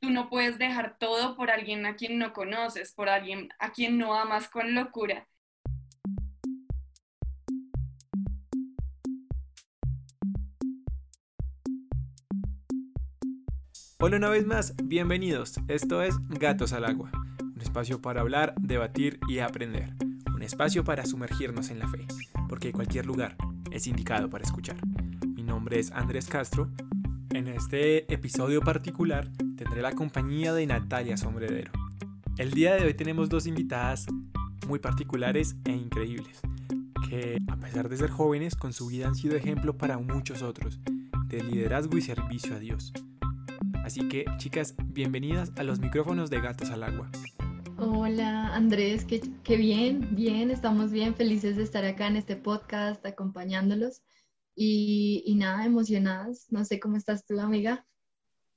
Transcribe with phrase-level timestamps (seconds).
[0.00, 3.98] tú no puedes dejar todo por alguien a quien no conoces, por alguien a quien
[3.98, 5.26] no amas con locura.
[14.00, 15.56] Hola una vez más, bienvenidos.
[15.66, 17.10] Esto es Gatos al Agua,
[17.40, 19.92] un espacio para hablar, debatir y aprender.
[20.32, 22.06] Un espacio para sumergirnos en la fe,
[22.48, 23.36] porque cualquier lugar
[23.72, 24.76] es indicado para escuchar.
[25.26, 26.70] Mi nombre es Andrés Castro.
[27.30, 31.70] En este episodio particular tendré la compañía de Natalia Sombrerero.
[32.38, 34.06] El día de hoy tenemos dos invitadas
[34.66, 36.40] muy particulares e increíbles,
[37.08, 40.80] que a pesar de ser jóvenes, con su vida han sido ejemplo para muchos otros,
[41.26, 42.94] de liderazgo y servicio a Dios.
[43.84, 47.10] Así que, chicas, bienvenidas a los micrófonos de Gatos al Agua.
[47.76, 53.04] Hola Andrés, qué, qué, bien, bien, estamos bien, felices de estar acá en este podcast
[53.04, 54.02] acompañándolos
[54.60, 56.46] y, y nada, emocionadas.
[56.50, 57.86] No sé cómo estás tú, amiga.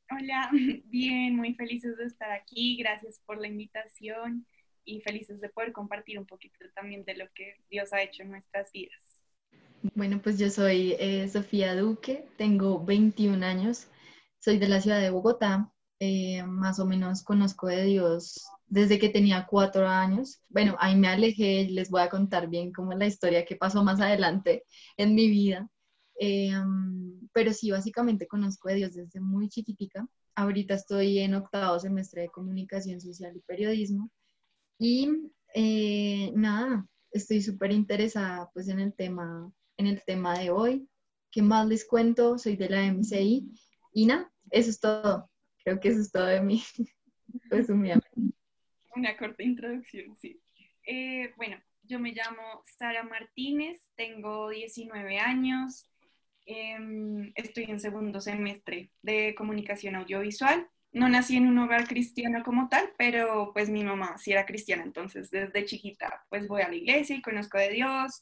[0.09, 0.49] Hola,
[0.85, 4.47] bien, muy felices de estar aquí, gracias por la invitación
[4.83, 8.31] y felices de poder compartir un poquito también de lo que Dios ha hecho en
[8.31, 9.21] nuestras vidas.
[9.93, 13.87] Bueno, pues yo soy eh, Sofía Duque, tengo 21 años,
[14.39, 19.09] soy de la ciudad de Bogotá, eh, más o menos conozco de Dios desde que
[19.09, 20.41] tenía cuatro años.
[20.49, 23.83] Bueno, ahí me alejé, les voy a contar bien cómo es la historia que pasó
[23.83, 24.63] más adelante
[24.97, 25.69] en mi vida.
[26.23, 26.53] Eh,
[27.33, 30.07] pero sí, básicamente conozco de Dios desde muy chiquitica.
[30.35, 34.11] Ahorita estoy en octavo semestre de comunicación social y periodismo.
[34.77, 35.09] Y
[35.55, 40.87] eh, nada, estoy súper interesada pues en el tema, en el tema de hoy.
[41.31, 42.37] ¿Qué más les cuento?
[42.37, 43.49] Soy de la MCI.
[43.91, 45.27] Y nada, eso es todo.
[45.63, 46.61] Creo que eso es todo de mí,
[47.49, 48.35] resumidamente.
[48.95, 50.39] Una corta introducción, sí.
[50.85, 55.90] Eh, bueno, yo me llamo Sara Martínez, tengo 19 años,
[56.45, 60.67] Em, estoy en segundo semestre de comunicación audiovisual.
[60.91, 64.83] No nací en un hogar cristiano como tal, pero pues mi mamá sí era cristiana,
[64.83, 68.21] entonces desde chiquita pues voy a la iglesia y conozco de Dios.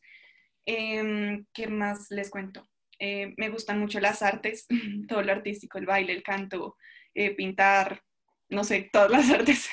[0.66, 2.68] Em, ¿Qué más les cuento?
[3.00, 4.68] Eh, me gustan mucho las artes,
[5.08, 6.76] todo lo artístico, el baile, el canto,
[7.16, 8.04] eh, pintar,
[8.50, 9.70] no sé, todas las artes.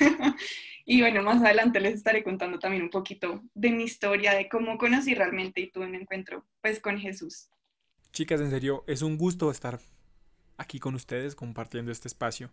[0.87, 4.79] y bueno, más adelante les estaré contando también un poquito de mi historia, de cómo
[4.79, 7.51] conocí realmente y tuve un encuentro pues con Jesús.
[8.17, 9.79] Chicas, en serio, es un gusto estar
[10.57, 12.49] aquí con ustedes compartiendo este espacio.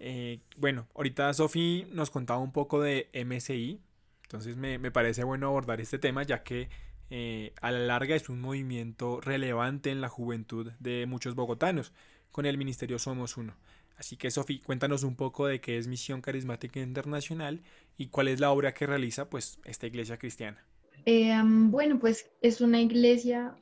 [0.00, 3.80] Eh, bueno, ahorita Sofi nos contaba un poco de MSI,
[4.24, 6.68] entonces me, parece bueno abordar este tema ya que
[7.10, 11.92] eh, a la larga es un movimiento relevante en la juventud de muchos bogotanos.
[12.32, 13.54] Con el Ministerio Somos Uno.
[13.96, 17.62] Así que Sofi, cuéntanos un poco de qué es Misión Carismática Internacional
[17.96, 20.58] y cuál es la obra que realiza pues esta iglesia cristiana.
[21.04, 23.54] Eh, bueno, pues es una iglesia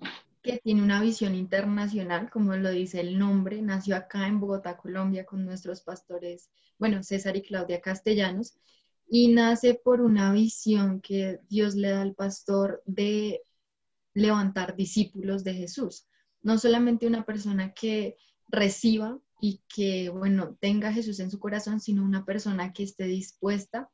[0.45, 5.25] que tiene una visión internacional, como lo dice el nombre, nació acá en Bogotá, Colombia,
[5.25, 8.55] con nuestros pastores, bueno, César y Claudia Castellanos,
[9.09, 13.41] y nace por una visión que Dios le da al pastor de
[14.13, 16.07] levantar discípulos de Jesús.
[16.43, 18.19] No solamente una persona que
[18.49, 23.05] reciba y que, bueno, tenga a Jesús en su corazón, sino una persona que esté
[23.05, 23.91] dispuesta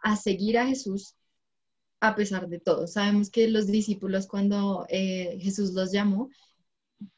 [0.00, 1.17] a seguir a Jesús
[2.00, 2.86] a pesar de todo.
[2.86, 6.30] Sabemos que los discípulos cuando eh, Jesús los llamó,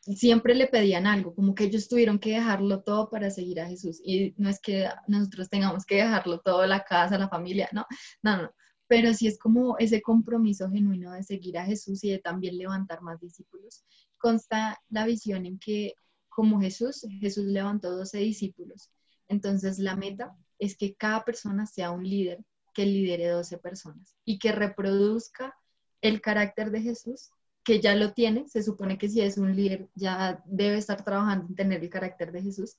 [0.03, 4.01] siempre le pedían algo, como que ellos tuvieron que dejarlo todo para seguir a Jesús.
[4.05, 7.87] Y no es que nosotros tengamos que dejarlo todo, la casa, la familia, no,
[8.23, 8.51] no, no.
[8.87, 13.03] Pero sí es como ese compromiso genuino de seguir a Jesús y de también levantar
[13.03, 13.85] más discípulos.
[14.19, 15.95] Consta la visión en que
[16.29, 18.91] como Jesús, Jesús levantó 12 discípulos.
[19.29, 22.45] Entonces la meta es que cada persona sea un líder
[22.81, 25.55] que lidere 12 personas y que reproduzca
[26.01, 27.29] el carácter de Jesús,
[27.63, 31.47] que ya lo tiene, se supone que si es un líder ya debe estar trabajando
[31.47, 32.79] en tener el carácter de Jesús,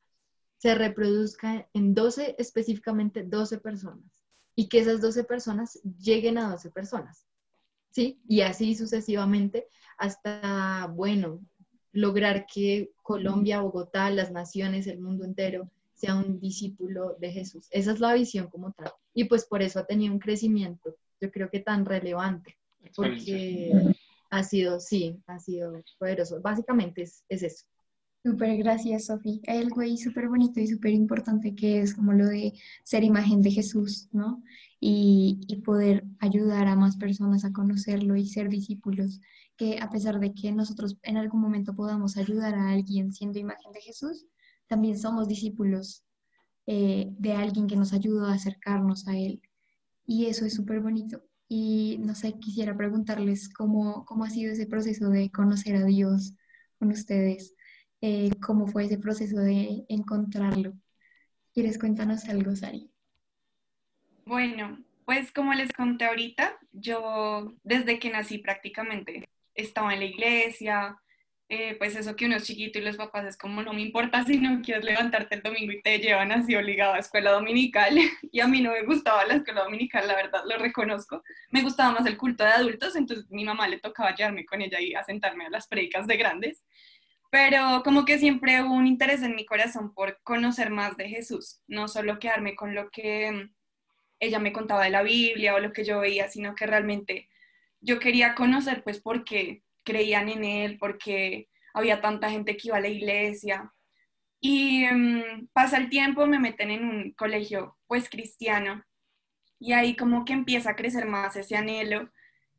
[0.57, 4.23] se reproduzca en 12, específicamente 12 personas,
[4.55, 7.27] y que esas 12 personas lleguen a 12 personas,
[7.91, 8.19] ¿sí?
[8.27, 9.67] Y así sucesivamente
[9.99, 11.41] hasta, bueno,
[11.91, 15.69] lograr que Colombia, Bogotá, las naciones, el mundo entero,
[16.01, 17.67] sea un discípulo de Jesús.
[17.69, 18.91] Esa es la visión como tal.
[19.13, 22.57] Y pues por eso ha tenido un crecimiento, yo creo que tan relevante,
[22.95, 23.71] porque
[24.31, 26.41] ha sido, sí, ha sido poderoso.
[26.41, 27.65] Básicamente es, es eso.
[28.23, 29.39] Súper, gracias, Sofía.
[29.47, 32.53] Hay algo ahí súper bonito y súper importante que es como lo de
[32.83, 34.43] ser imagen de Jesús, ¿no?
[34.79, 39.21] Y, y, poder ayudar a más personas a conocerlo y ser discípulos,
[39.55, 43.71] que a pesar de que nosotros en algún momento podamos ayudar a alguien siendo imagen
[43.71, 44.25] de Jesús,
[44.71, 46.05] también somos discípulos
[46.65, 49.41] eh, de alguien que nos ayudó a acercarnos a Él.
[50.05, 51.21] Y eso es súper bonito.
[51.49, 56.37] Y no sé, quisiera preguntarles cómo, cómo ha sido ese proceso de conocer a Dios
[56.79, 57.53] con ustedes,
[57.99, 60.71] eh, cómo fue ese proceso de encontrarlo.
[61.53, 62.89] ¿Quieres cuéntanos algo, Sari?
[64.25, 70.97] Bueno, pues como les conté ahorita, yo desde que nací prácticamente estaba en la iglesia,
[71.53, 74.23] eh, pues eso que uno es chiquito y los papás es como no me importa
[74.23, 77.93] si no quieres levantarte el domingo y te llevan así obligado a escuela dominical
[78.31, 81.91] y a mí no me gustaba la escuela dominical, la verdad lo reconozco, me gustaba
[81.91, 85.03] más el culto de adultos, entonces mi mamá le tocaba llevarme con ella y a
[85.03, 86.63] sentarme a las predicas de grandes,
[87.29, 91.59] pero como que siempre hubo un interés en mi corazón por conocer más de Jesús,
[91.67, 93.49] no solo quedarme con lo que
[94.21, 97.27] ella me contaba de la Biblia o lo que yo veía, sino que realmente
[97.81, 102.77] yo quería conocer pues por qué creían en él, porque había tanta gente que iba
[102.77, 103.71] a la iglesia.
[104.39, 108.83] Y mm, pasa el tiempo, me meten en un colegio pues cristiano
[109.61, 112.09] y ahí como que empieza a crecer más ese anhelo.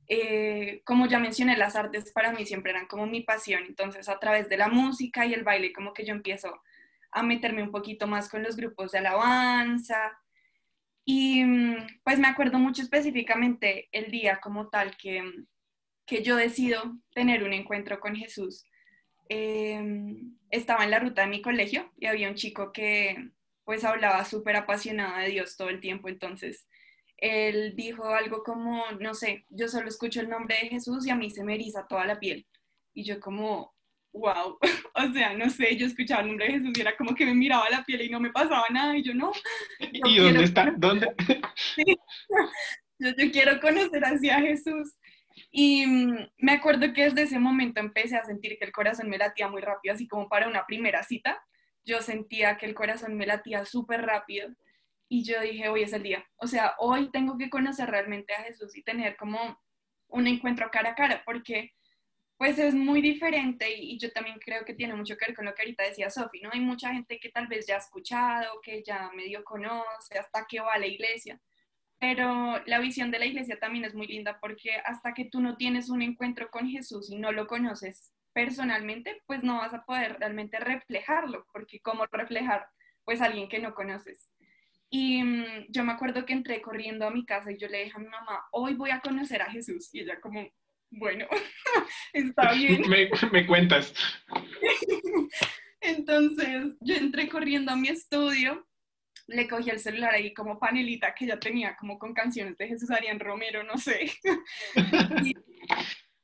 [0.07, 4.19] Eh, como ya mencioné, las artes para mí siempre eran como mi pasión, entonces a
[4.21, 6.63] través de la música y el baile como que yo empiezo
[7.11, 10.17] a meterme un poquito más con los grupos de alabanza.
[11.05, 15.25] Y mm, pues me acuerdo mucho específicamente el día como tal que,
[16.07, 16.83] que yo decido
[17.15, 18.65] tener un encuentro con Jesús.
[19.29, 23.31] Em, estaba en la ruta de mi colegio y había un chico que
[23.65, 26.67] pues hablaba súper apasionado de Dios todo el tiempo, entonces
[27.23, 31.15] él dijo algo como, no sé, yo solo escucho el nombre de Jesús y a
[31.15, 32.45] mí se me eriza toda la piel.
[32.95, 33.73] Y yo como,
[34.13, 34.59] wow,
[34.95, 37.35] o sea, no sé, yo escuchaba el nombre de Jesús y era como que me
[37.35, 39.31] miraba la piel y no me pasaba nada y yo no.
[39.93, 40.75] ¿Y dónde está?
[40.77, 41.15] ¿Dónde?
[42.99, 44.97] yo, yo quiero conocer hacia Jesús.
[45.51, 49.19] Y mm, me acuerdo que desde ese momento empecé a sentir que el corazón me
[49.19, 51.43] latía muy rápido, así como para una primera cita.
[51.85, 54.49] Yo sentía que el corazón me latía súper rápido
[55.09, 56.25] y yo dije, hoy es el día.
[56.37, 59.59] O sea, hoy tengo que conocer realmente a Jesús y tener como
[60.09, 61.73] un encuentro cara a cara, porque
[62.39, 65.55] pues es muy diferente y yo también creo que tiene mucho que ver con lo
[65.55, 66.51] que ahorita decía Sofi, ¿no?
[66.53, 70.61] Hay mucha gente que tal vez ya ha escuchado, que ya medio conoce, hasta que
[70.61, 71.41] va a la iglesia,
[72.03, 75.57] pero la visión de la iglesia también es muy linda porque hasta que tú no
[75.57, 80.17] tienes un encuentro con Jesús y no lo conoces personalmente, pues no vas a poder
[80.19, 82.67] realmente reflejarlo, porque ¿cómo reflejar
[83.05, 84.29] pues a alguien que no conoces?
[84.91, 87.97] Y mm, yo me acuerdo que entré corriendo a mi casa y yo le dije
[87.97, 89.95] a mi mamá, hoy voy a conocer a Jesús.
[89.95, 90.45] Y ella como,
[90.91, 91.29] bueno,
[92.13, 92.83] está bien.
[92.91, 93.95] me, me cuentas.
[95.81, 98.67] Entonces yo entré corriendo a mi estudio
[99.27, 102.91] le cogí el celular ahí como panelita que ya tenía, como con canciones de Jesús
[102.91, 104.11] Arián Romero, no sé.
[105.25, 105.37] y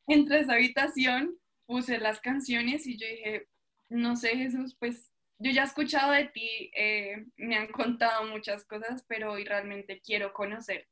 [0.07, 1.37] entre esa habitación
[1.67, 3.49] puse las canciones y yo dije,
[3.89, 8.65] no sé Jesús, pues yo ya he escuchado de ti, eh, me han contado muchas
[8.65, 10.89] cosas, pero hoy realmente quiero conocerte.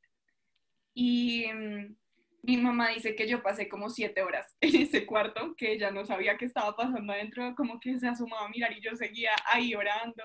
[0.93, 1.95] Y mm,
[2.43, 6.05] mi mamá dice que yo pasé como siete horas en ese cuarto, que ella no
[6.05, 9.75] sabía qué estaba pasando adentro, como que se asomaba a mirar y yo seguía ahí
[9.75, 10.23] orando.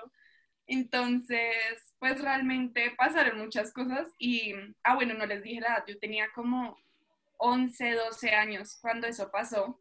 [0.67, 5.99] Entonces, pues realmente pasaron muchas cosas y, ah, bueno, no les dije la edad, yo
[5.99, 6.77] tenía como
[7.37, 9.79] 11, 12 años cuando eso pasó.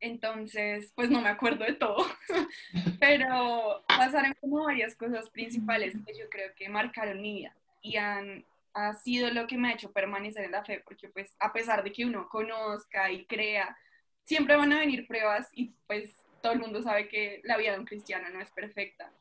[0.00, 2.04] Entonces, pues no me acuerdo de todo,
[3.00, 8.44] pero pasaron como varias cosas principales que yo creo que marcaron mi vida y han
[8.74, 11.84] ha sido lo que me ha hecho permanecer en la fe, porque pues a pesar
[11.84, 13.76] de que uno conozca y crea,
[14.24, 17.78] siempre van a venir pruebas y pues todo el mundo sabe que la vida de
[17.78, 19.12] un cristiano no es perfecta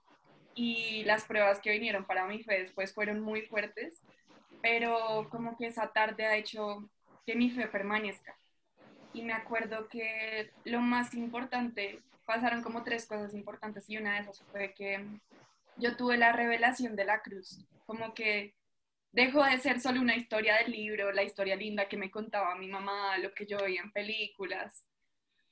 [0.55, 4.01] y las pruebas que vinieron para mi fe después fueron muy fuertes,
[4.61, 6.89] pero como que esa tarde ha hecho
[7.25, 8.37] que mi fe permanezca.
[9.13, 14.21] Y me acuerdo que lo más importante, pasaron como tres cosas importantes y una de
[14.21, 15.05] esas fue que
[15.77, 18.55] yo tuve la revelación de la cruz, como que
[19.11, 22.67] dejó de ser solo una historia del libro, la historia linda que me contaba mi
[22.67, 24.85] mamá, lo que yo veía en películas,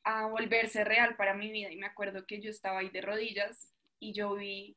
[0.04, 1.72] a volverse real para mi vida.
[1.72, 4.76] Y me acuerdo que yo estaba ahí de rodillas y yo vi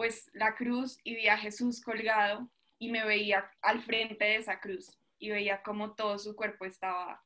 [0.00, 4.58] pues la cruz y vi a Jesús colgado y me veía al frente de esa
[4.58, 7.22] cruz y veía como todo su cuerpo estaba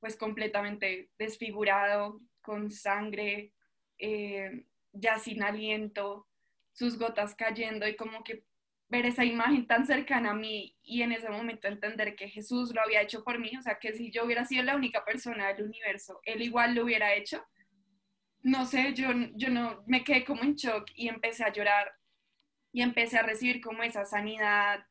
[0.00, 3.52] pues completamente desfigurado, con sangre,
[3.98, 4.64] eh,
[4.94, 6.26] ya sin aliento,
[6.72, 8.42] sus gotas cayendo y como que
[8.88, 12.80] ver esa imagen tan cercana a mí y en ese momento entender que Jesús lo
[12.80, 15.66] había hecho por mí, o sea, que si yo hubiera sido la única persona del
[15.66, 17.44] universo, él igual lo hubiera hecho.
[18.40, 21.92] No sé, yo, yo no me quedé como en shock y empecé a llorar
[22.74, 24.84] y empecé a recibir como esa sanidad,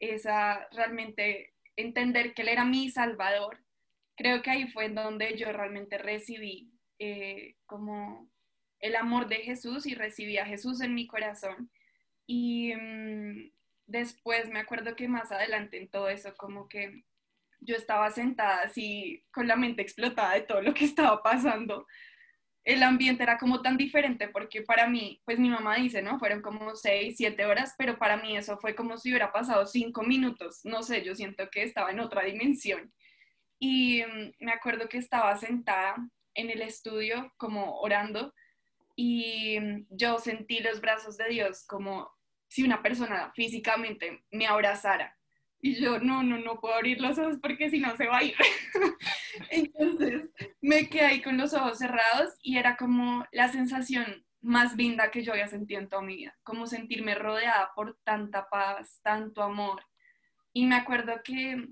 [0.00, 3.64] esa realmente entender que Él era mi Salvador.
[4.16, 8.28] Creo que ahí fue en donde yo realmente recibí eh, como
[8.80, 11.70] el amor de Jesús y recibí a Jesús en mi corazón.
[12.26, 13.52] Y mm,
[13.86, 17.04] después me acuerdo que más adelante en todo eso, como que
[17.60, 21.86] yo estaba sentada así con la mente explotada de todo lo que estaba pasando
[22.64, 26.18] el ambiente era como tan diferente porque para mí, pues mi mamá dice, ¿no?
[26.18, 30.02] Fueron como seis, siete horas, pero para mí eso fue como si hubiera pasado cinco
[30.02, 30.60] minutos.
[30.64, 32.92] No sé, yo siento que estaba en otra dimensión.
[33.58, 35.96] Y mm, me acuerdo que estaba sentada
[36.34, 38.32] en el estudio como orando
[38.94, 42.10] y mm, yo sentí los brazos de Dios como
[42.48, 45.17] si una persona físicamente me abrazara.
[45.60, 48.24] Y yo, no, no, no puedo abrir los ojos porque si no se va a
[48.24, 48.34] ir.
[49.50, 55.10] Entonces me quedé ahí con los ojos cerrados y era como la sensación más linda
[55.10, 59.42] que yo había sentido en toda mi vida, como sentirme rodeada por tanta paz, tanto
[59.42, 59.82] amor.
[60.52, 61.68] Y me acuerdo que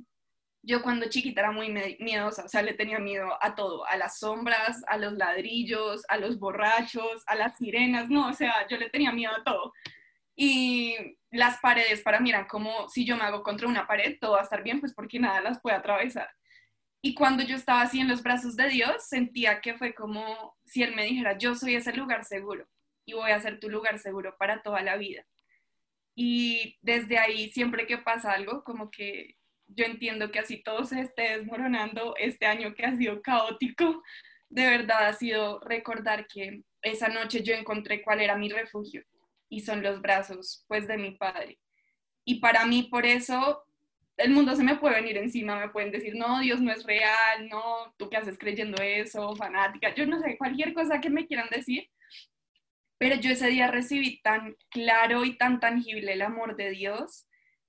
[0.62, 4.18] yo cuando chiquita era muy miedosa, o sea, le tenía miedo a todo, a las
[4.18, 8.90] sombras, a los ladrillos, a los borrachos, a las sirenas, no, o sea, yo le
[8.90, 9.72] tenía miedo a todo.
[10.36, 10.94] Y
[11.30, 14.40] las paredes para mí eran como si yo me hago contra una pared, todo va
[14.40, 16.28] a estar bien, pues porque nada las puede atravesar.
[17.02, 20.82] Y cuando yo estaba así en los brazos de Dios, sentía que fue como si
[20.82, 22.68] Él me dijera, yo soy ese lugar seguro
[23.06, 25.24] y voy a ser tu lugar seguro para toda la vida.
[26.14, 29.36] Y desde ahí, siempre que pasa algo, como que
[29.68, 34.02] yo entiendo que así todo se esté desmoronando este año que ha sido caótico,
[34.48, 39.04] de verdad ha sido recordar que esa noche yo encontré cuál era mi refugio
[39.48, 41.58] y son los brazos pues de mi padre.
[42.24, 43.62] Y para mí por eso
[44.16, 47.48] el mundo se me puede venir encima, me pueden decir, no, Dios no es real,
[47.50, 51.48] no, tú qué haces creyendo eso, fanática, yo no sé, cualquier cosa que me quieran
[51.50, 51.90] decir,
[52.98, 57.26] pero yo ese día recibí tan claro y tan tangible el amor de Dios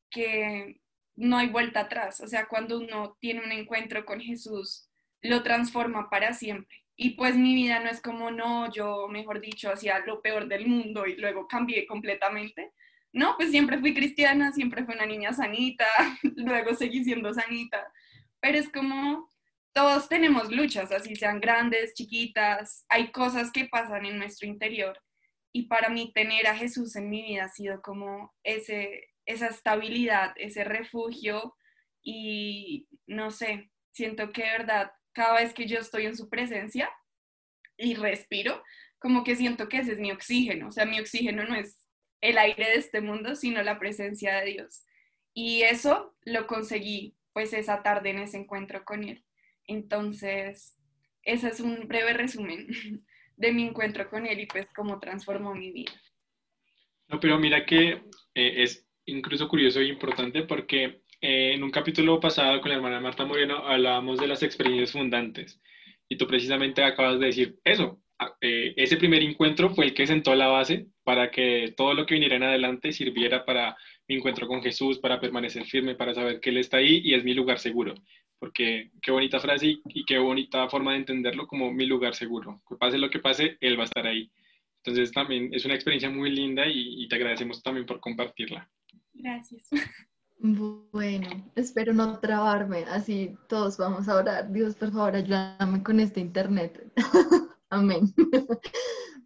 [0.09, 0.79] que
[1.15, 2.21] no hay vuelta atrás.
[2.21, 4.89] O sea, cuando uno tiene un encuentro con Jesús,
[5.21, 6.77] lo transforma para siempre.
[6.99, 10.65] Y pues mi vida no es como, no, yo, mejor dicho, hacía lo peor del
[10.65, 12.73] mundo y luego cambié completamente.
[13.13, 15.85] No, pues siempre fui cristiana, siempre fui una niña sanita,
[16.35, 17.93] luego seguí siendo sanita.
[18.39, 19.29] Pero es como,
[19.73, 24.99] todos tenemos luchas, así sean grandes, chiquitas, hay cosas que pasan en nuestro interior.
[25.53, 30.33] Y para mí tener a Jesús en mi vida ha sido como ese, esa estabilidad,
[30.35, 31.55] ese refugio
[32.01, 36.91] y no sé, siento que de verdad cada vez que yo estoy en su presencia
[37.75, 38.63] y respiro,
[38.99, 41.87] como que siento que ese es mi oxígeno, o sea, mi oxígeno no es
[42.21, 44.85] el aire de este mundo, sino la presencia de Dios.
[45.33, 49.23] Y eso lo conseguí pues esa tarde en ese encuentro con Él.
[49.65, 50.77] Entonces,
[51.23, 52.67] ese es un breve resumen
[53.37, 55.93] de mi encuentro con Él y pues cómo transformó mi vida.
[57.07, 58.03] No, pero mira que
[58.35, 62.99] eh, es incluso curioso e importante porque eh, en un capítulo pasado con la hermana
[62.99, 65.59] Marta Moreno hablábamos de las experiencias fundantes
[66.07, 67.99] y tú precisamente acabas de decir eso.
[68.41, 72.15] Eh, ese primer encuentro fue el que sentó la base para que todo lo que
[72.15, 73.75] viniera en adelante sirviera para
[74.07, 77.23] mi encuentro con Jesús, para permanecer firme, para saber que Él está ahí y es
[77.23, 77.95] mi lugar seguro.
[78.39, 82.61] Porque qué bonita frase y, qué bonita forma de entenderlo como mi lugar seguro.
[82.69, 84.31] Que pase lo que pase, Él va a estar ahí.
[84.83, 88.69] Entonces también es una experiencia muy linda y te agradecemos también por compartirla.
[89.13, 89.69] Gracias.
[90.39, 94.51] Bueno, espero no trabarme, así todos vamos a orar.
[94.51, 96.91] Dios, por favor, ayúdame con este internet.
[97.69, 98.13] Amén.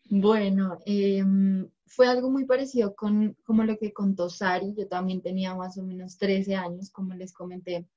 [0.10, 4.74] bueno, em, fue algo muy parecido con como lo que contó Sari.
[4.78, 7.88] Yo también tenía más o menos 13 años, como les comenté.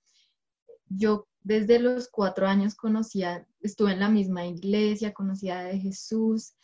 [0.88, 6.54] Yo desde los cuatro años conocía, estuve en la misma iglesia, conocía de Jesús.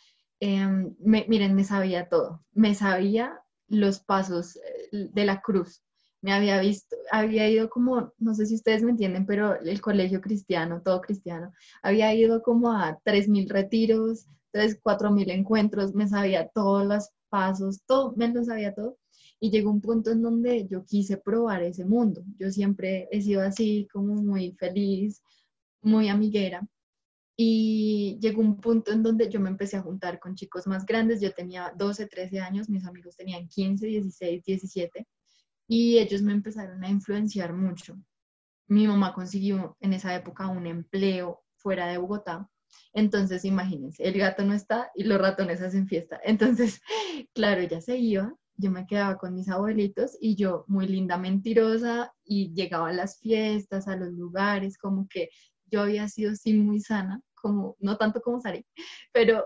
[0.41, 2.43] Em, miren, me sabía todo.
[2.51, 5.81] Me sabía los pasos eh, de la cruz.
[6.21, 10.21] Me había visto, había ido como, no sé si ustedes me entienden, pero el colegio
[10.21, 11.51] cristiano, todo cristiano,
[11.81, 18.13] había ido como a 3.000 retiros, 3, 4.000 encuentros, me sabía todos los pasos, todo,
[18.15, 18.97] me lo sabía todo.
[19.39, 22.23] Y llegó un punto en donde yo quise probar ese mundo.
[22.37, 25.23] Yo siempre he sido así, como muy feliz,
[25.81, 26.67] muy amiguera.
[27.35, 31.21] Y llegó un punto en donde yo me empecé a juntar con chicos más grandes.
[31.21, 35.07] Yo tenía 12, 13 años, mis amigos tenían 15, 16, 17
[35.71, 37.95] y ellos me empezaron a influenciar mucho.
[38.67, 42.49] Mi mamá consiguió en esa época un empleo fuera de Bogotá.
[42.91, 46.19] Entonces, imagínense, el gato no está y los ratones hacen fiesta.
[46.25, 46.81] Entonces,
[47.33, 52.13] claro, ella se iba, yo me quedaba con mis abuelitos y yo, muy linda, mentirosa,
[52.25, 55.29] y llegaba a las fiestas, a los lugares, como que
[55.67, 58.65] yo había sido sí muy sana como, no tanto como salí,
[59.13, 59.45] pero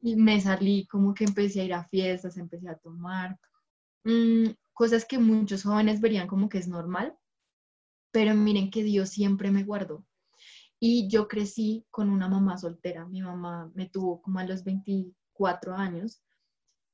[0.00, 3.38] me salí, como que empecé a ir a fiestas, empecé a tomar,
[4.04, 7.16] mm, cosas que muchos jóvenes verían como que es normal,
[8.12, 10.06] pero miren que Dios siempre me guardó.
[10.78, 15.74] Y yo crecí con una mamá soltera, mi mamá me tuvo como a los 24
[15.74, 16.22] años.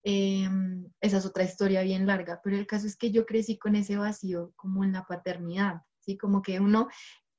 [0.04, 3.74] Em, esa es otra historia bien larga, pero el caso es que yo crecí con
[3.74, 6.16] ese vacío como en la paternidad, ¿sí?
[6.16, 6.88] Como que uno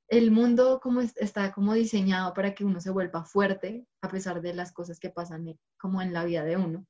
[0.08, 0.80] el mundo
[1.16, 5.10] está como diseñado para que uno se vuelva fuerte a pesar de las cosas que
[5.10, 6.86] pasan como en la vida de uno.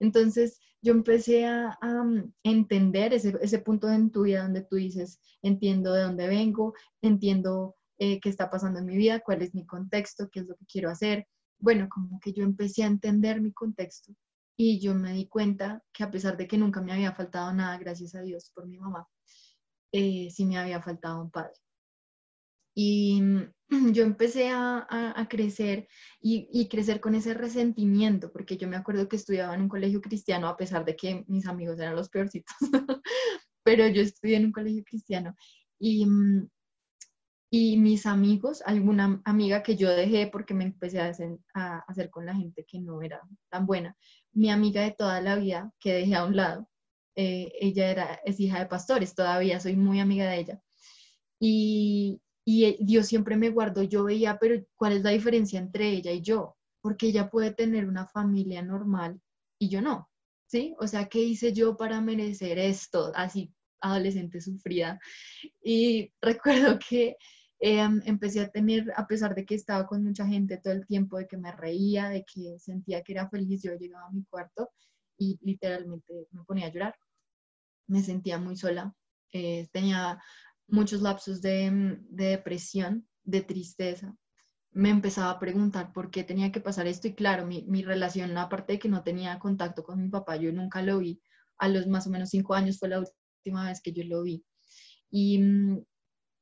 [0.00, 5.20] Entonces yo empecé a, mm, entender ese, ese, punto en tu vida donde tú dices,
[5.42, 9.64] entiendo de dónde vengo, entiendo eh, qué está pasando en mi vida, cuál es mi
[9.66, 11.26] contexto, qué es lo que quiero hacer.
[11.58, 14.12] Bueno, como que yo empecé a entender mi contexto
[14.56, 17.78] y yo me di cuenta que a pesar de que nunca me había faltado nada,
[17.78, 19.08] gracias a Dios por mi mamá,
[19.92, 21.54] eh, sí me había faltado un padre.
[22.78, 23.22] Y
[23.92, 25.88] yo empecé a, crecer
[26.20, 30.46] y, crecer con ese resentimiento, porque yo me acuerdo que estudiaba en un colegio cristiano,
[30.46, 32.54] a pesar de que mis amigos eran los peorcitos,
[33.64, 35.34] pero yo estudié en un colegio cristiano.
[35.78, 36.48] Y, mm,
[37.50, 42.34] y mis amigos, alguna amiga que yo dejé porque me empecé a hacer, con la
[42.34, 43.96] gente que no era tan buena,
[44.32, 46.68] mi amiga de toda la vida que dejé a un lado,
[47.14, 50.60] eh, ella era, es hija de pastores, todavía soy muy amiga de ella.
[51.40, 55.88] Y, y eh, Dios siempre me guardó, yo veía, pero ¿cuál es la diferencia entre
[55.88, 56.56] ella y yo?
[56.80, 59.20] Porque ella puede tener una familia normal
[59.58, 60.08] y yo no,
[60.46, 60.74] ¿sí?
[60.78, 63.10] O sea, ¿qué hice yo para merecer esto?
[63.16, 65.00] Así, adolescente sufrida.
[65.60, 67.16] Y recuerdo que
[67.58, 71.18] em, empecé a tener, a pesar de que estaba con mucha gente todo el tiempo,
[71.18, 74.70] de que me reía, de que sentía que era feliz, yo llegaba a mi cuarto
[75.18, 76.94] y literalmente me ponía a llorar.
[77.88, 78.94] Me sentía muy sola.
[79.32, 80.22] Eh, tenía
[80.68, 84.16] muchos lapsos de, depresión, de tristeza.
[84.72, 88.36] Me empezaba a preguntar por qué tenía que pasar esto y claro, mi, mi, relación,
[88.36, 91.20] aparte de que no tenía contacto con mi papá, yo nunca lo vi.
[91.58, 94.44] A los más o menos cinco años fue la última vez que yo lo vi.
[95.10, 95.84] Y mm,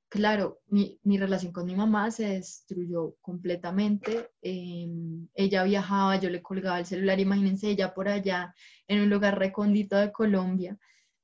[0.08, 4.30] claro, mi, mi relación con mi mamá se destruyó completamente.
[4.42, 8.54] Em, ella viajaba, yo le colgaba el celular, imagínense ella por allá
[8.88, 10.78] en un lugar recóndito de Colombia,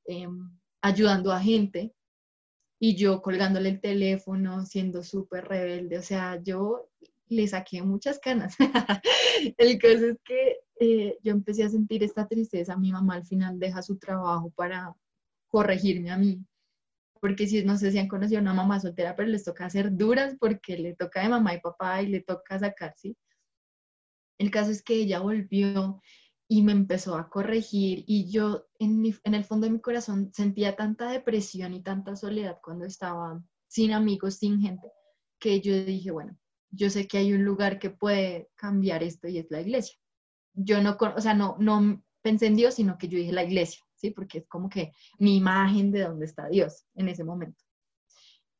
[0.07, 1.95] em, ayudando a gente
[2.83, 6.89] y yo colgándole el teléfono, siendo súper rebelde, o sea, yo
[7.29, 8.57] le saqué muchas canas.
[9.59, 13.59] el caso es que eh, yo empecé a sentir esta tristeza, mi mamá al final
[13.59, 14.97] deja su trabajo para
[15.49, 16.43] corregirme a mí,
[17.21, 19.95] porque si no sé si han conocido a una mamá soltera, pero les toca hacer
[19.95, 23.15] duras porque le toca de mamá y papá y le toca sacar, ¿sí?
[24.39, 26.01] El caso es que ella volvió
[26.53, 31.09] y me empezó a corregir y yo en, el fondo de mi corazón sentía tanta
[31.09, 34.91] depresión y tanta soledad cuando estaba sin amigos, sin gente,
[35.39, 36.37] que yo dije, bueno,
[36.73, 39.97] yo sé que hay un lugar que puede cambiar esto y es la iglesia.
[40.53, 43.81] Yo no, o sea, no, no pensé en Dios, sino que yo dije la iglesia,
[43.95, 44.11] ¿sí?
[44.11, 47.63] Porque es como que mi imagen de dónde está Dios en ese momento.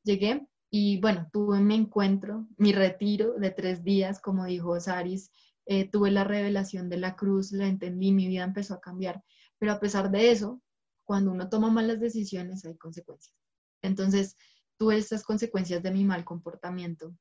[0.03, 5.29] Llegué y bueno, tuve mi encuentro, mi retiro de tres días, como dijo Saris,
[5.73, 9.23] eh, tuve la revelación de la cruz, la entendí, mi vida empezó a cambiar.
[9.57, 10.61] Pero a pesar de eso,
[11.05, 13.33] cuando uno toma malas decisiones hay consecuencias.
[13.81, 14.35] Entonces,
[14.75, 17.15] tuve estas consecuencias de mi mal comportamiento.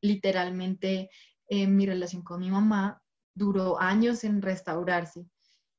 [0.00, 1.10] Literalmente,
[1.46, 3.02] eh, mi relación con mi mamá
[3.34, 5.26] duró años en restaurarse.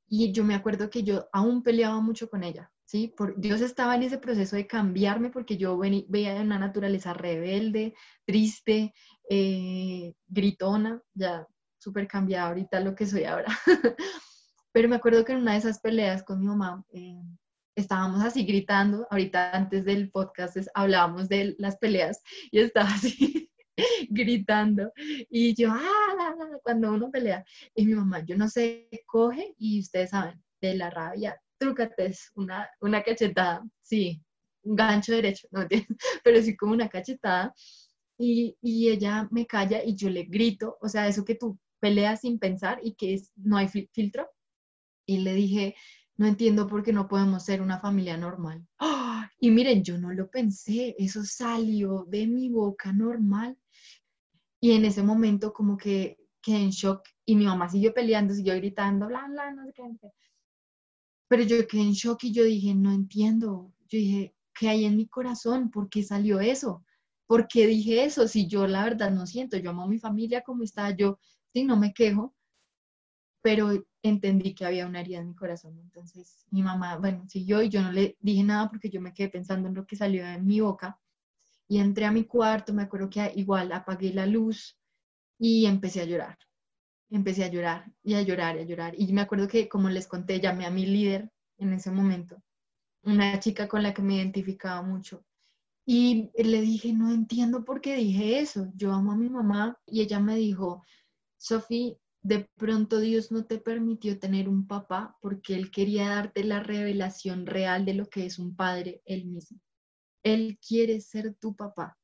[0.07, 3.15] Y yo me acuerdo que yo aún peleaba mucho con ella, ¿sí?
[3.17, 8.93] Por, Dios estaba en ese proceso de cambiarme porque yo veía una naturaleza rebelde, triste,
[9.27, 11.47] eh, gritona, ya
[11.85, 13.45] súper cambiada ahorita lo que soy ahora.
[14.71, 17.21] Pero me acuerdo que en una de esas peleas con mi mamá eh,
[17.75, 19.07] estábamos así gritando.
[19.11, 23.51] Ahorita antes del podcast hablábamos de las peleas y estaba así
[24.09, 24.91] gritando.
[25.29, 27.45] Y yo, ah, cuando uno pelea.
[27.75, 32.67] Y mi mamá, yo no sé, coge y ustedes saben, de la rabia, trúcate, una,
[32.81, 33.63] una cachetada.
[33.83, 34.23] Sí,
[34.63, 35.67] un gancho derecho, no
[36.23, 37.53] pero sí como una cachetada.
[38.17, 42.17] Y, y, ella me calla y yo le grito, o sea, eso que tú pelea
[42.17, 44.27] sin pensar y que es, no hay filtro.
[45.05, 45.75] Y le dije,
[46.17, 48.65] no entiendo por qué no podemos ser una familia normal.
[48.79, 49.29] ¡Ah!
[49.39, 53.55] Y miren, yo no lo pensé, eso salió de mi boca normal.
[54.59, 58.55] Y en ese momento como que quedé en shock y mi mamá siguió peleando, siguió
[58.55, 59.83] gritando, bla, bla, no sé qué.
[61.27, 63.71] Pero yo quedé en shock y yo dije, no entiendo.
[63.89, 65.69] Yo dije, ¿qué hay en mi corazón?
[65.69, 66.83] ¿Por qué salió eso?
[67.27, 68.27] ¿Por qué dije eso?
[68.27, 71.19] Si yo la verdad no siento, yo amo a mi familia como está, yo
[71.55, 72.35] sí, no me quejo,
[73.41, 73.71] pero
[74.03, 75.79] entendí que había una herida en mi corazón.
[75.79, 79.29] Entonces mi mamá, bueno, siguió y yo no le dije nada porque yo me quedé
[79.29, 80.99] pensando en lo que salió de mi boca.
[81.69, 84.77] Y entré a mi cuarto, me acuerdo que igual apagué la luz
[85.39, 86.37] y empecé a llorar.
[87.09, 88.93] Empecé a llorar y a llorar y a llorar.
[88.97, 92.43] Y me acuerdo que, como les conté, llamé a mi líder en ese momento,
[93.03, 95.23] una chica con la que me identificaba mucho.
[95.85, 98.71] Y le dije, no entiendo por qué dije eso.
[98.75, 100.83] Yo amo a mi mamá y ella me dijo,
[101.47, 106.59] Sophie, de pronto Dios no te permitió tener un papá porque Él quería darte la
[106.59, 109.59] revelación real de lo que es un padre Él mismo.
[110.23, 111.99] Él quiere ser tu papá.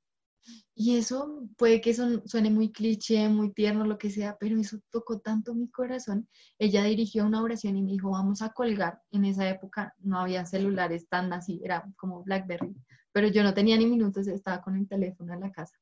[0.76, 5.20] Y eso puede que suene muy cliché, muy tierno, lo que sea, pero eso tocó
[5.22, 6.30] tanto mi corazón.
[6.60, 9.02] Ella dirigió una oración y me dijo, vamos a colgar.
[9.10, 12.76] En esa época no había celulares tan así, era como BlackBerry,
[13.12, 15.81] pero yo no tenía ni minutos, estaba con el teléfono en la casa.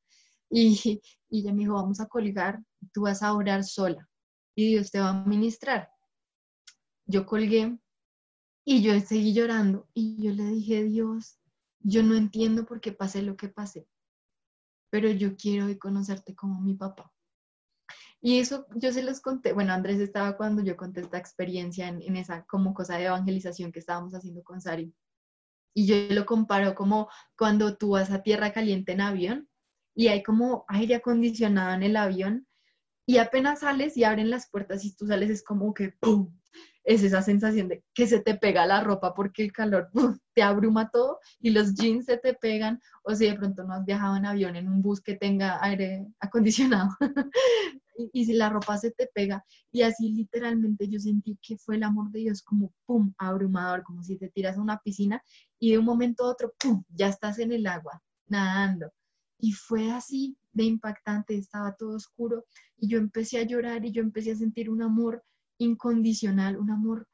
[0.50, 2.60] Y, y ella me dijo, vamos a colgar,
[2.92, 4.08] tú vas a orar sola
[4.54, 5.88] y Dios te va a ministrar.
[7.06, 7.78] Yo colgué
[8.64, 11.38] y yo seguí llorando y yo le dije, Dios,
[11.80, 13.86] yo no entiendo por qué pasé lo que pasé
[14.90, 17.10] pero yo quiero hoy conocerte como mi papá.
[18.20, 22.16] Y eso yo se los conté, bueno, Andrés estaba cuando yo conté esta experiencia en,
[22.16, 24.92] esa como cosa de evangelización que estábamos haciendo con Sari.
[25.72, 27.08] Y yo lo comparo como
[27.38, 29.48] cuando tú vas a tierra caliente en avión
[29.94, 32.46] y hay como aire acondicionado en el avión
[33.06, 36.32] y apenas sales y abren las puertas y tú sales es como que ¡pum!
[36.84, 39.90] es esa sensación de que se te pega la ropa porque el calor
[40.34, 43.84] te abruma todo y los jeans se te pegan o si de pronto no has
[43.84, 46.90] viajado en avión en un bus que tenga aire acondicionado
[48.12, 49.44] y, si la ropa se te pega.
[49.70, 54.02] Y así literalmente yo sentí que fue el amor de Dios como pum, abrumador, como
[54.02, 55.22] si te tiras a una piscina
[55.58, 58.90] y de un momento a otro pum, ya estás en el agua nadando
[59.40, 62.44] y fue así de impactante, estaba todo oscuro
[62.76, 65.22] y yo empecé a llorar y yo empecé a sentir un amor
[65.58, 67.06] incondicional, un amor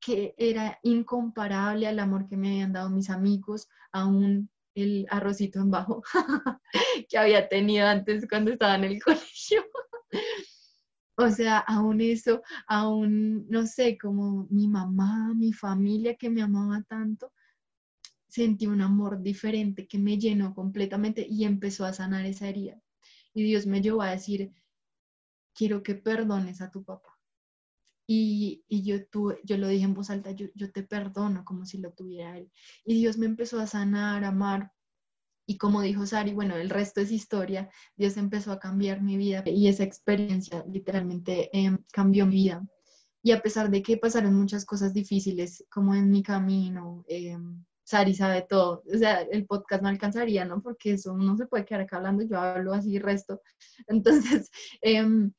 [0.00, 5.70] que era incomparable al amor que me habían dado mis amigos, aún el arrocito en
[5.70, 6.02] bajo
[7.08, 9.64] que había tenido antes cuando estaba en el colegio.
[11.16, 16.82] o sea, aún eso, aún, no sé, como mi mamá, mi familia que me amaba
[16.82, 17.32] tanto,
[18.38, 22.80] sentí un amor diferente que me llenó completamente y empezó a sanar esa herida.
[23.34, 24.52] Y Dios me llevó a decir,
[25.54, 27.18] quiero que perdones a tu papá.
[28.06, 28.96] Y, yo,
[29.44, 32.50] yo lo dije en voz alta, yo, yo te perdono como si lo tuviera él.
[32.84, 34.72] Y Dios me empezó a sanar, a amar.
[35.46, 37.68] Y como dijo Sari, bueno, el resto es historia.
[37.96, 42.66] Dios empezó a cambiar mi vida y esa experiencia literalmente em, cambió mi vida.
[43.22, 48.14] Y a pesar de que pasaron muchas cosas difíciles, como en mi camino, em, Sari
[48.14, 48.82] sabe todo.
[48.94, 50.60] O sea, el podcast no alcanzaría, ¿no?
[50.62, 53.40] Porque eso no se puede quedar acá hablando, yo hablo así resto.
[53.86, 54.50] Entonces,
[54.82, 55.32] em,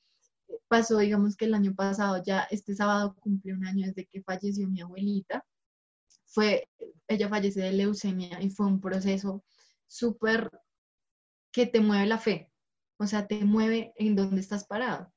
[0.67, 4.67] pasó, digamos que el año pasado, ya este sábado cumplió un año desde que falleció
[4.67, 5.45] mi abuelita.
[6.25, 6.67] Fue,
[7.07, 9.43] ella falleció de leucemia y fue un proceso
[9.88, 10.49] súper
[11.51, 12.51] que te mueve la fe,
[12.97, 15.13] o sea, te mueve en donde estás parado.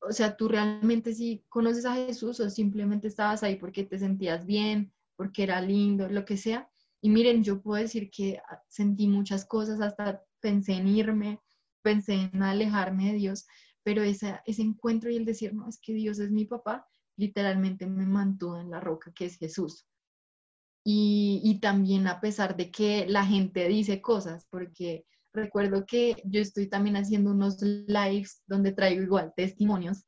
[0.00, 4.46] O sea, tú realmente sí conoces a Jesús o simplemente estabas ahí porque te sentías
[4.46, 6.68] bien, porque era lindo, lo que sea.
[7.00, 11.40] Y miren, yo puedo decir que sentí muchas cosas, hasta pensé en irme,
[11.82, 13.46] pensé en alejarme de Dios,
[13.82, 18.06] pero ese encuentro y el decir, no, es que Dios es mi papá, literalmente me
[18.06, 19.86] mantuvo en la roca que es Jesús.
[20.84, 26.40] Y, y, también a pesar de que la gente dice cosas, porque recuerdo que yo
[26.40, 30.04] estoy también haciendo unos lives donde traigo igual testimonios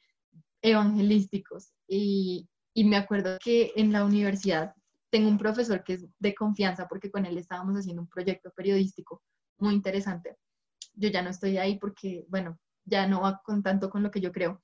[0.63, 4.73] evangelísticos y, y me acuerdo que en la universidad
[5.11, 9.23] tengo un profesor que es de confianza porque con él estábamos haciendo un proyecto periodístico
[9.59, 10.37] muy interesante.
[10.95, 14.21] Yo ya no estoy ahí porque, bueno, ya no va con tanto con lo que
[14.21, 14.63] yo creo.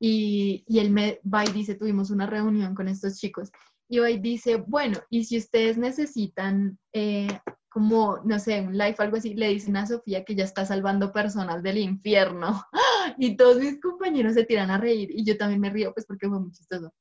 [0.00, 3.50] Y, y él me va y dice, tuvimos una reunión con estos chicos,
[3.88, 9.16] y hoy dice, bueno, y si ustedes necesitan eh, como, no sé, un live, algo
[9.16, 12.64] así, le dicen a Sofía que ya está salvando personas del infierno.
[13.16, 16.28] Y todos mis compañeros se tiran a reír y yo también me río, pues porque
[16.28, 16.92] fue muy chistoso.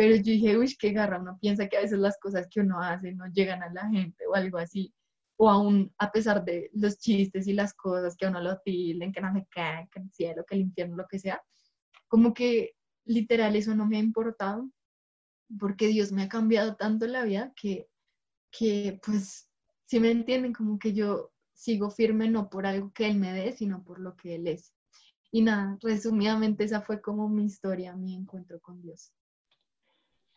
[0.00, 2.80] Pero yo dije, uy, qué garra, uno piensa que a veces las cosas que uno
[2.80, 4.94] hace no llegan a la gente o algo así
[5.36, 9.12] o aún a pesar de los chistes y las cosas que a uno lo tilden,
[9.12, 11.42] que no se cae, que el cielo, que el infierno, lo que sea,
[12.08, 14.70] como que literal eso no me ha importado,
[15.58, 17.86] porque Dios me ha cambiado tanto la vida que,
[18.50, 19.50] que pues,
[19.84, 23.52] si me entienden, como que yo sigo firme no por algo que Él me dé,
[23.52, 24.72] sino por lo que Él es.
[25.30, 29.12] Y nada, resumidamente esa fue como mi historia, mi encuentro con Dios.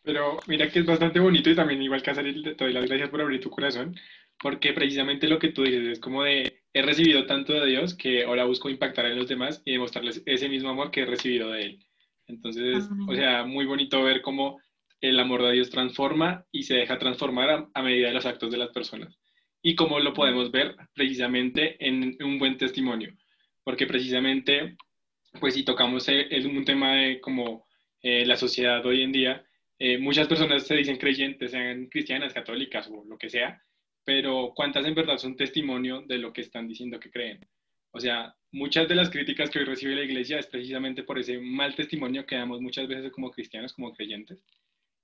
[0.04, 3.08] Pero mira que es bastante bonito y también igual que hacer, te doy las gracias
[3.08, 3.96] por abrir tu corazón,
[4.38, 8.24] porque precisamente lo que tú dices es como de, he recibido tanto de Dios que
[8.24, 11.62] ahora busco impactar en los demás y demostrarles ese mismo amor que he recibido de
[11.62, 11.86] Él.
[12.26, 14.60] Entonces, o sea, muy bonito ver cómo
[15.00, 18.58] el amor de Dios transforma y se deja transformar a, medida de los actos de
[18.58, 19.18] las personas.
[19.62, 23.14] Y cómo lo podemos ver precisamente en un buen testimonio,
[23.62, 24.76] porque precisamente,
[25.40, 27.66] pues si tocamos el, un tema de como
[28.02, 29.44] eh, la sociedad hoy en día,
[29.78, 33.62] eh, muchas personas se dicen creyentes, sean cristianas, católicas o lo que sea,
[34.04, 37.40] pero ¿cuántas en verdad son testimonio de lo que están diciendo que creen?
[37.90, 41.38] O sea, muchas de las críticas que hoy recibe la iglesia es precisamente por ese
[41.38, 44.44] mal testimonio que damos muchas veces como cristianos, como creyentes,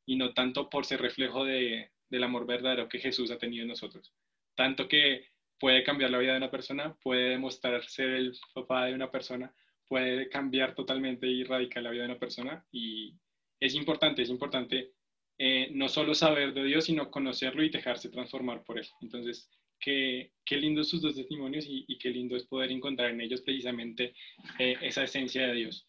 [0.07, 3.69] y no tanto por ser reflejo de, del amor verdadero que Jesús ha tenido en
[3.69, 4.13] nosotros.
[4.55, 5.25] Tanto que
[5.59, 9.55] puede cambiar la vida de una persona, puede demostrar ser el papá de una persona,
[9.87, 12.65] puede cambiar totalmente y radicar la vida de una persona.
[12.73, 13.15] Y
[13.61, 14.93] es importante, es importante
[15.39, 18.87] eh, no solo saber de Dios, sino conocerlo y dejarse transformar por él.
[19.01, 19.49] Entonces,
[19.81, 24.15] qué, qué lindo sus dos testimonios y, qué lindo es poder encontrar en ellos precisamente
[24.59, 25.87] eh, esa esencia de Dios.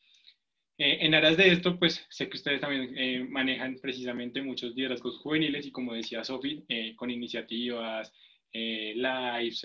[0.78, 5.20] Eh, en aras de esto, pues sé que ustedes también eh, manejan precisamente muchos liderazgos
[5.20, 8.12] juveniles y como decía Sofi, con iniciativas,
[8.54, 9.62] lives,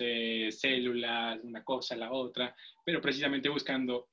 [0.59, 4.09] células, una cosa, la otra, pero precisamente buscando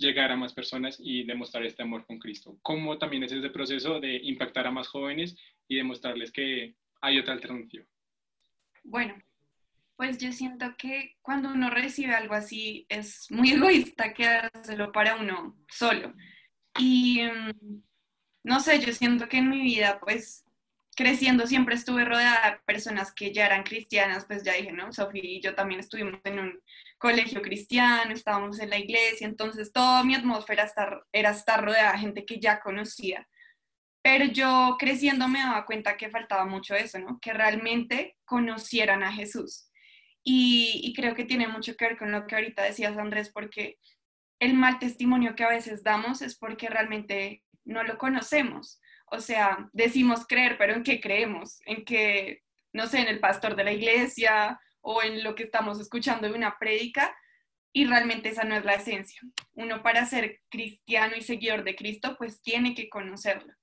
[0.00, 2.58] llegar a más personas y demostrar este amor con Cristo.
[2.62, 5.36] ¿Cómo también es ese proceso de impactar a más jóvenes
[5.68, 7.84] y demostrarles que hay otra alternativa?
[8.82, 9.14] Bueno,
[9.96, 15.56] pues yo siento que cuando uno recibe algo así es muy egoísta quedárselo para uno
[15.68, 16.14] solo.
[16.78, 17.82] Y mm,
[18.44, 20.44] no sé, yo siento que en mi vida, pues
[20.96, 24.92] creciendo siempre estuve rodeada de personas que ya eran cristianas, pues ya dije, ¿no?
[24.92, 26.60] Sofía y yo también estuvimos en un
[27.00, 30.70] colegio cristiano, estábamos en la iglesia, entonces toda mi atmósfera
[31.12, 33.26] era estar rodeada de gente que ya conocía.
[34.02, 37.18] Pero yo creciendo me daba cuenta que faltaba mucho eso, ¿no?
[37.18, 39.70] Que realmente conocieran a Jesús.
[40.22, 43.78] Y, creo que tiene mucho que ver con lo que ahorita decías, Andrés, porque
[44.38, 48.78] el mal testimonio que a veces damos es porque realmente no lo conocemos.
[49.06, 51.60] O sea, decimos creer, pero ¿en qué creemos?
[51.64, 52.42] En que,
[52.74, 56.34] no sé, en el pastor de la iglesia o en lo que estamos escuchando de
[56.34, 57.16] una prédica,
[57.72, 59.20] y realmente esa no es la esencia.
[59.52, 63.54] Uno para ser cristiano y seguidor de Cristo, pues tiene que conocerlo.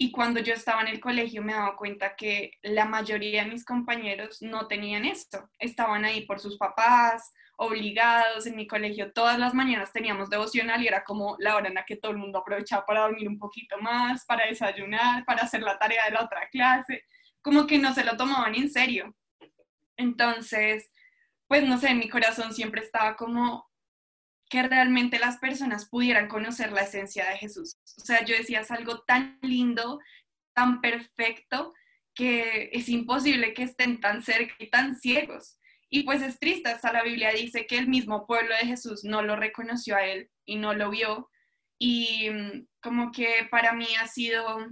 [0.00, 3.64] Y cuando yo estaba en el colegio me daba cuenta que la mayoría de mis
[3.64, 5.50] compañeros no tenían esto.
[5.58, 8.46] Estaban ahí por sus papás, obligados.
[8.46, 11.84] En mi colegio todas las mañanas teníamos devocional y era como la hora en la
[11.84, 15.76] que todo el mundo aprovechaba para dormir un poquito más, para desayunar, para hacer la
[15.78, 17.04] tarea de la otra clase.
[17.42, 19.16] Como que no se lo tomaban en serio.
[19.98, 20.90] Entonces,
[21.48, 23.68] pues no sé, mi corazón siempre estaba como,
[24.48, 27.76] que realmente las personas pudieran conocer la esencia de Jesús.
[27.98, 30.00] O sea, yo decía, es algo tan lindo,
[30.54, 31.74] tan perfecto,
[32.14, 35.58] que es imposible que estén tan cerca y tan ciegos.
[35.90, 39.22] Y pues es triste, hasta la Biblia dice que el mismo pueblo de Jesús no
[39.22, 41.30] lo reconoció a él y no lo vio.
[41.78, 44.66] Y mm, como que para mí ha sido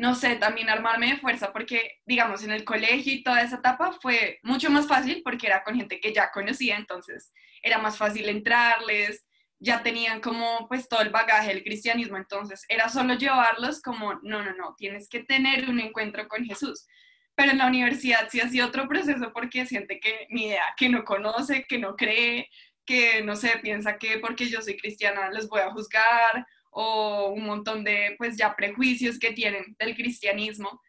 [0.00, 3.92] no sé, también armarme de fuerza, porque, digamos, en el colegio y toda esa etapa
[4.00, 8.26] fue mucho más fácil porque era con gente que ya conocía, entonces era más fácil
[8.30, 9.26] entrarles,
[9.58, 14.42] ya tenían como pues todo el bagaje del cristianismo, entonces era solo llevarlos como, no,
[14.42, 16.86] no, no, tienes que tener un encuentro con Jesús.
[17.34, 21.04] Pero en la universidad sí ha otro proceso porque siente que mi idea, que no
[21.04, 22.48] conoce, que no cree,
[22.86, 27.44] que no sé, piensa que porque yo soy cristiana les voy a juzgar o un
[27.44, 30.80] montón de pues ya prejuicios que tienen del cristianismo.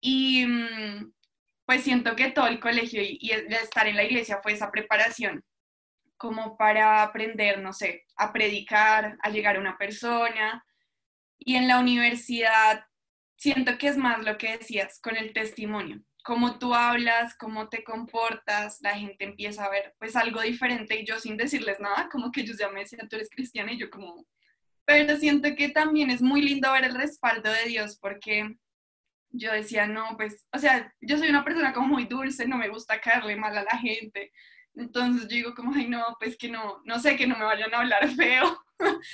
[0.00, 1.12] Y mm,
[1.66, 5.44] pues siento que todo el colegio y, estar en la iglesia fue esa preparación
[6.16, 10.64] como para aprender, no sé, a predicar, a llegar a una persona.
[11.38, 12.84] Y en la universidad
[13.36, 16.02] siento que es más lo que decías con el testimonio.
[16.22, 21.06] Cómo tú hablas, cómo te comportas, la gente empieza a ver pues algo diferente y
[21.06, 23.88] yo sin decirles nada, como que ellos ya me decían, tú eres cristiana y yo
[23.88, 24.26] como,
[24.90, 28.56] pero siento que también es muy lindo ver el respaldo de Dios porque
[29.30, 32.68] yo decía, no, pues, o sea, yo soy una persona como muy dulce, no me
[32.68, 34.32] gusta caerle mal a la gente.
[34.74, 37.72] Entonces yo digo como, ay, no, pues que no, no sé, que no me vayan
[37.72, 38.64] a hablar feo.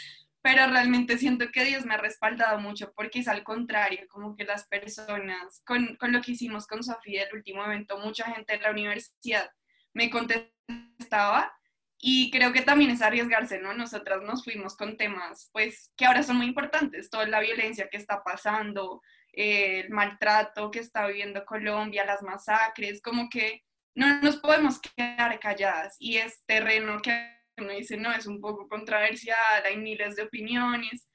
[0.41, 4.45] Pero realmente siento que Dios me ha respaldado mucho porque es al contrario, como que
[4.45, 8.63] las personas, con, con lo que hicimos con Sofía el último evento, mucha gente de
[8.63, 9.51] la universidad
[9.93, 11.53] me contestaba
[11.99, 13.75] y creo que también es arriesgarse, ¿no?
[13.75, 17.97] Nosotras nos fuimos con temas, pues, que ahora son muy importantes, toda la violencia que
[17.97, 23.63] está pasando, eh, el maltrato que está viviendo Colombia, las masacres, como que
[23.95, 25.97] no nos podemos quedar calladas.
[25.99, 31.09] Y es terreno que uno dice, no, es un poco controversial, hay miles de opiniones,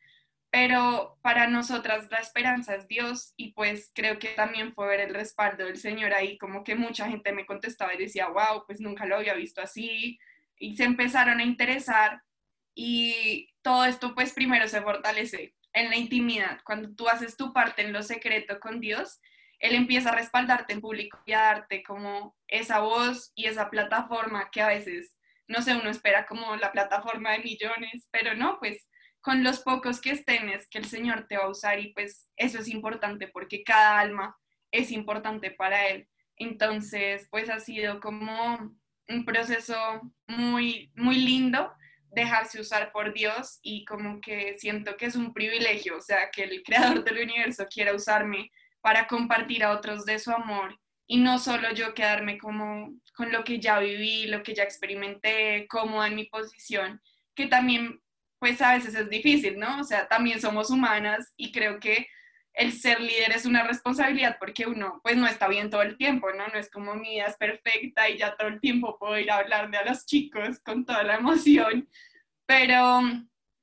[0.52, 5.14] pero para nosotras la esperanza es Dios y pues creo que también fue ver el
[5.14, 9.06] respaldo del Señor ahí, como que mucha gente me contestaba y decía, wow, pues nunca
[9.06, 10.20] lo había visto así,
[10.62, 12.22] y se empezaron a interesar
[12.76, 16.60] y todo esto pues primero se fortalece en la intimidad.
[16.64, 19.20] Cuando tú haces tu parte en lo secreto con Dios,
[19.60, 24.50] Él empieza a respaldarte en público y a darte como esa voz y esa plataforma
[24.52, 28.88] que a veces, no sé, uno espera como la plataforma de millones, pero no, pues
[29.22, 32.30] con los pocos que estén es que el Señor te va a usar y pues
[32.38, 34.38] eso es importante porque cada alma
[34.72, 36.08] es importante para Él.
[36.36, 38.76] Entonces, pues ha sido como
[39.12, 39.76] un proceso
[40.28, 41.72] muy, muy lindo
[42.12, 46.44] dejarse usar por Dios y como que siento que es un privilegio, o sea, que
[46.44, 51.40] el creador del universo quiera usarme para compartir a otros de su amor y no
[51.40, 56.16] solo yo quedarme como con lo que ya viví, lo que ya experimenté, cómoda en
[56.16, 57.02] mi posición,
[57.36, 58.02] que también
[58.40, 59.80] pues a veces es difícil, ¿no?
[59.80, 62.08] O sea, también somos humanas y creo que
[62.54, 66.32] el ser líder es una responsabilidad porque uno pues no está bien todo el tiempo,
[66.34, 66.48] ¿no?
[66.48, 69.38] No es como mi vida es perfecta y ya todo el tiempo puedo ir a
[69.38, 71.90] hablarle a los chicos con toda la emoción,
[72.46, 73.02] pero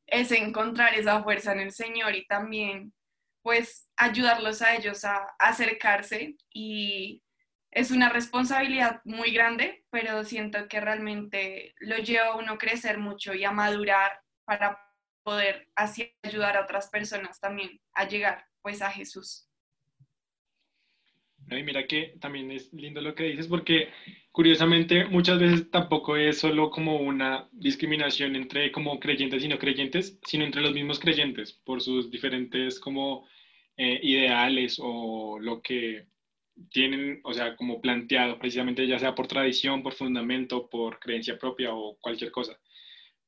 [0.06, 2.94] es encontrar esa fuerza en el Señor y también
[3.42, 7.22] pues ayudarlos a ellos a, acercarse y
[7.70, 12.98] es una responsabilidad muy grande, pero siento que realmente lo lleva a uno a crecer
[12.98, 14.82] mucho y a madurar para
[15.22, 19.48] poder así ayudar a otras personas también a llegar pues a Jesús.
[21.50, 23.88] Y mira que también es lindo lo que dices porque
[24.32, 30.18] curiosamente muchas veces tampoco es solo como una discriminación entre como creyentes y no creyentes,
[30.26, 33.26] sino entre los mismos creyentes por sus diferentes como
[33.76, 36.06] eh, ideales o lo que
[36.70, 41.72] tienen, o sea, como planteado precisamente ya sea por tradición, por fundamento, por creencia propia
[41.72, 42.58] o cualquier cosa.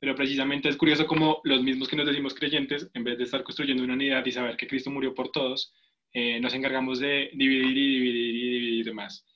[0.00, 3.42] Pero precisamente es curioso como los mismos que nos decimos creyentes, en vez de estar
[3.44, 5.72] construyendo una unidad y saber que Cristo murió por todos,
[6.12, 9.26] eh, nos encargamos de dividir y dividir y dividir más.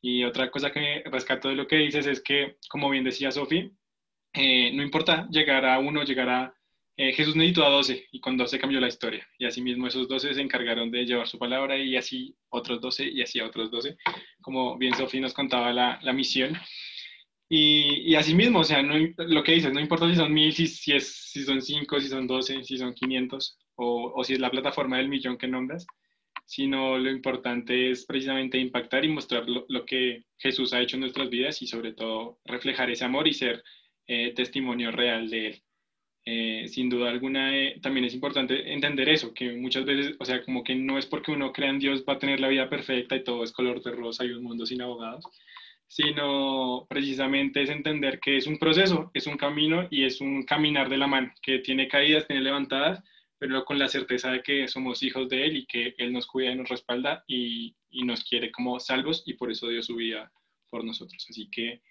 [0.00, 3.72] Y otra cosa que rescato de lo que dices es que, como bien decía Sofi,
[4.34, 6.54] eh, no importa llegar a uno, llegar a
[6.96, 9.26] eh, Jesús necesitó a 12 y con 12 cambió la historia.
[9.38, 13.22] Y asimismo esos 12 se encargaron de llevar su palabra y así otros 12 y
[13.22, 13.96] así otros 12,
[14.42, 16.58] como bien Sofía nos contaba la, la misión.
[17.54, 20.66] Y, y asimismo, o sea, no, lo que dices, no importa si son mil, si,
[20.66, 24.40] si, es, si son 5, si son 12, si son 500 o, o si es
[24.40, 25.86] la plataforma del millón que nombras,
[26.46, 31.00] sino lo importante es precisamente impactar y mostrar lo, lo, que Jesús ha hecho en
[31.00, 33.62] nuestras vidas y sobre todo reflejar ese amor y ser
[34.06, 35.62] eh, testimonio real de él.
[36.24, 40.42] Eh, sin duda alguna, eh, también es importante entender eso, que muchas veces, o sea,
[40.42, 43.14] como que no es porque uno crea en Dios va a tener la vida perfecta
[43.14, 45.26] y todo es color de rosa y un mundo sin abogados,
[45.92, 50.88] sino precisamente es entender que es un proceso, es un camino y es un caminar
[50.88, 53.02] de la mano, que tiene caídas, tiene levantadas,
[53.38, 56.50] pero con la certeza de que somos hijos de Él y que Él nos cuida
[56.50, 60.32] y nos respalda y, y nos quiere como salvos y por eso dio su vida
[60.70, 61.26] por nosotros.
[61.28, 61.82] Así que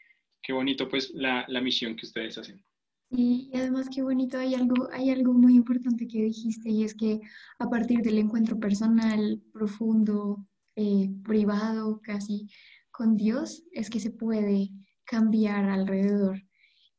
[0.41, 2.65] qué bonito pues la, la misión que ustedes hacen.
[3.11, 7.19] Y, además qué bonito, hay algo, hay algo muy importante que dijiste y es que
[7.59, 12.47] a partir del encuentro personal, profundo, eh, privado casi
[12.91, 14.69] con Dios, es que se puede
[15.05, 16.43] cambiar alrededor.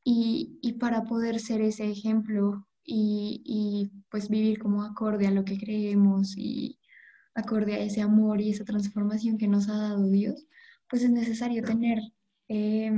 [0.05, 5.45] Y, y para poder ser ese ejemplo y, y, pues vivir como acorde a lo
[5.45, 6.81] que creemos y
[7.35, 10.47] acorde a ese amor y esa transformación que nos ha dado Dios,
[10.89, 12.01] pues es necesario tener
[12.49, 12.93] eh,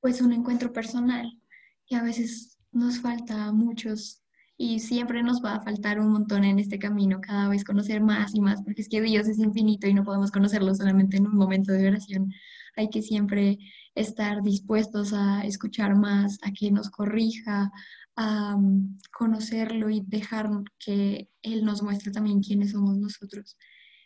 [0.00, 1.40] pues un encuentro personal
[1.86, 4.22] que a veces nos falta a muchos
[4.62, 8.34] y siempre nos va a faltar un montón en este camino, cada vez conocer más
[8.34, 11.34] y más, porque es que Dios es infinito y no podemos conocerlo solamente en un
[11.34, 12.30] momento de oración.
[12.76, 13.56] Hay que siempre
[13.94, 17.72] estar dispuestos a escuchar más, a que nos corrija,
[18.16, 23.56] a um, conocerlo y dejar que Él nos muestre también quiénes somos nosotros.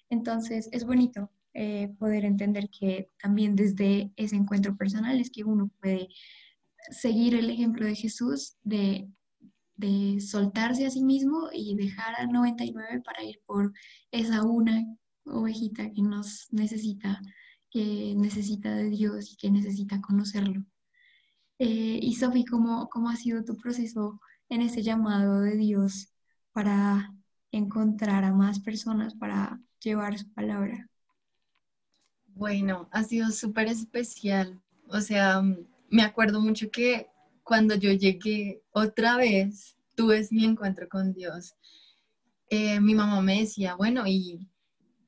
[0.09, 5.69] Entonces, es bonito eh, poder entender que también desde ese encuentro personal es que uno
[5.81, 6.11] puede
[6.93, 9.09] seguir el ejemplo de Jesús de,
[9.77, 13.73] de soltarse a sí mismo y dejar a 99 para ir por
[14.11, 14.85] esa una
[15.25, 17.21] ovejita que nos necesita,
[17.71, 20.65] que necesita de Dios y que necesita conocerlo.
[21.59, 26.09] Eh, y Sofi, ¿cómo, ¿cómo ha sido tu proceso en ese llamado de Dios
[26.53, 27.13] para
[27.53, 30.89] encontrar a más personas para llevar su palabra?
[32.27, 34.61] Bueno, ha sido súper especial.
[34.89, 35.43] O sea,
[35.89, 37.09] me acuerdo mucho que
[37.45, 41.55] cuando yo llegué otra vez, tuve mi encuentro con Dios.
[42.49, 44.49] Eh, mi mamá me decía, bueno, ¿y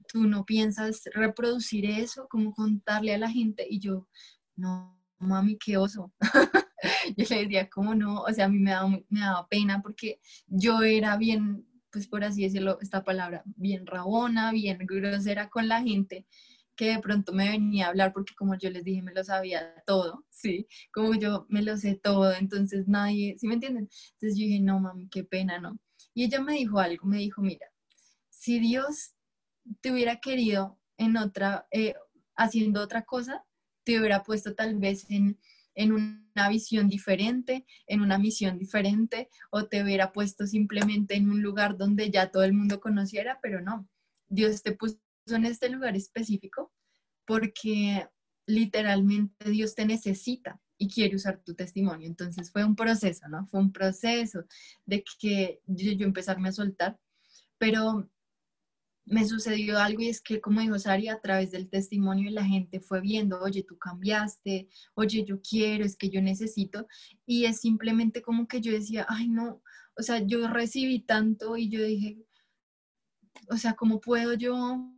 [0.07, 2.29] tú no piensas reproducir eso?
[2.29, 3.67] como contarle a la gente?
[3.69, 4.07] Y yo,
[4.55, 6.13] no, mami, qué oso.
[7.17, 8.23] yo le decía, ¿cómo no?
[8.23, 12.23] O sea, a mí me daba, me daba pena porque yo era bien, pues por
[12.23, 16.27] así decirlo, esta palabra, bien rabona, bien grosera con la gente
[16.77, 19.83] que de pronto me venía a hablar porque como yo les dije, me lo sabía
[19.87, 20.69] todo, ¿sí?
[20.93, 23.89] Como yo me lo sé todo, entonces nadie, ¿sí me entienden?
[24.13, 25.79] Entonces yo dije, no, mami, qué pena, ¿no?
[26.15, 27.67] Y ella me dijo algo, me dijo, mira,
[28.29, 29.15] si Dios
[29.81, 31.95] te hubiera querido en otra, eh,
[32.37, 33.45] haciendo otra cosa,
[33.85, 35.39] te hubiera puesto tal vez en,
[35.75, 41.43] en una visión diferente, en una misión diferente, o te hubiera puesto simplemente en un
[41.43, 43.89] lugar donde ya todo el mundo conociera, pero no.
[44.29, 44.99] Dios te puso
[45.35, 46.73] en este lugar específico
[47.27, 48.07] porque
[48.47, 52.07] literalmente Dios te necesita y quiere usar tu testimonio.
[52.07, 53.47] Entonces fue un proceso, ¿no?
[53.47, 54.45] Fue un proceso
[54.85, 56.99] de que yo, yo empezarme a soltar,
[57.59, 58.09] pero
[59.07, 62.81] me sucedió algo y es que, como dijo Sari, a través del testimonio la gente
[62.81, 66.87] fue viendo, oye, tú cambiaste, oye, yo quiero, es que yo necesito.
[67.25, 69.63] Y es simplemente como que yo decía, ay, no,
[69.97, 72.19] o sea, yo recibí tanto y yo dije,
[73.49, 74.96] o sea, ¿cómo puedo yo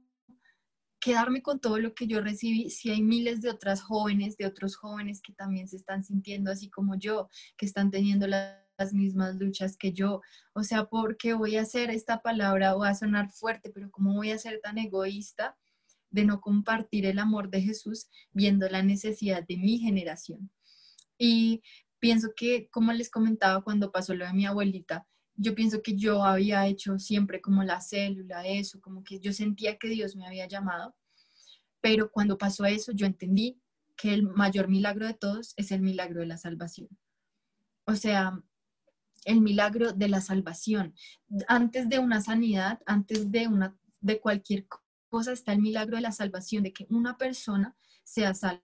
[1.09, 4.77] quedarme con todo lo que yo recibí si hay miles de otras jóvenes, de otros
[4.77, 9.79] jóvenes que también se están sintiendo así como yo, que están teniendo las mismas luchas
[9.79, 10.21] que yo.
[10.53, 12.75] O sea, ¿por qué voy a hacer esta palabra?
[12.75, 15.57] Va a sonar fuerte, pero ¿cómo voy a ser tan egoísta
[16.11, 20.51] de no compartir el amor de Jesús viendo la necesidad de mi generación?
[21.17, 21.63] Y
[22.01, 25.07] pienso que, como les comentaba cuando pasó lo de mi abuelita,
[25.39, 29.79] yo pienso que yo había hecho siempre como la célula, eso, como que yo sentía
[29.79, 30.97] que Dios me había llamado,
[31.81, 33.61] pero cuando pasó eso yo entendí
[33.97, 36.89] que el mayor milagro de todos es el milagro de la salvación.
[37.85, 38.43] O sea,
[39.25, 40.95] el milagro de la salvación.
[41.47, 44.67] Antes de una sanidad, antes de, una, de cualquier
[45.09, 48.63] cosa está el milagro de la salvación, de que una persona sea salva.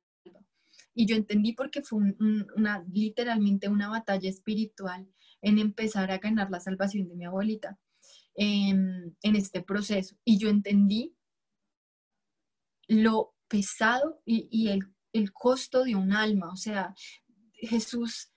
[0.92, 2.14] Y yo entendí porque fue
[2.56, 5.08] una, literalmente una batalla espiritual
[5.44, 7.78] en empezar a ganar la salvación de mi abuelita
[8.34, 10.16] en, este proceso.
[10.24, 11.14] Y yo entendí
[12.88, 14.80] lo pesado y, el,
[15.12, 16.50] el, costo de un alma.
[16.50, 16.94] O sea,
[17.52, 18.32] Jesús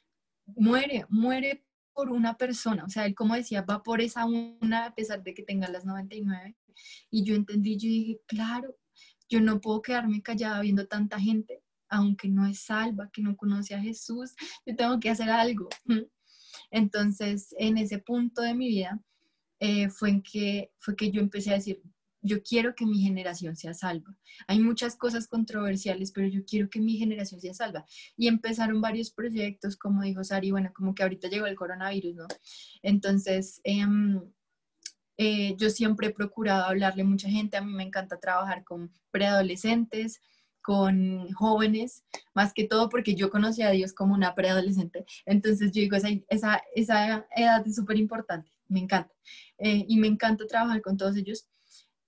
[0.46, 2.84] muere, muere por una persona.
[2.84, 5.86] O sea, él como decía, va por esa una a pesar de que tenga las
[5.86, 6.56] 99.
[7.10, 8.76] Y yo entendí, yo dije, claro,
[9.30, 13.76] yo no puedo quedarme callada viendo tanta gente, aunque no es salva, que no conoce
[13.76, 14.36] a Jesús,
[14.66, 15.70] yo tengo que hacer algo.
[16.72, 19.00] Entonces, en ese punto de mi vida
[19.60, 21.82] eh, fue, en que, fue que yo empecé a decir,
[22.22, 24.16] yo quiero que mi generación sea salva.
[24.48, 27.86] Hay muchas cosas controversiales, pero yo quiero que mi generación sea salva.
[28.16, 32.28] Y empezaron varios proyectos, como dijo Sari, bueno, como que ahorita llegó el coronavirus, ¿no?
[32.82, 34.22] Entonces, em,
[35.18, 38.92] eh, yo siempre he procurado hablarle a mucha gente, a mí me encanta trabajar con
[39.12, 40.22] preadolescentes,
[40.68, 42.04] con jóvenes,
[42.34, 45.06] más que todo porque yo conocí a Dios como una preadolescente.
[45.26, 49.16] Entonces yo digo, esa, esa, esa edad es súper importante, me encanta.
[49.60, 51.48] Eh, y me encanta trabajar con todos ellos.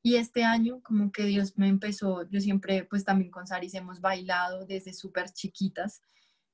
[0.04, 4.02] Y este año como que Dios me empezó, yo siempre pues también con Saris hemos
[4.02, 6.02] bailado desde súper chiquitas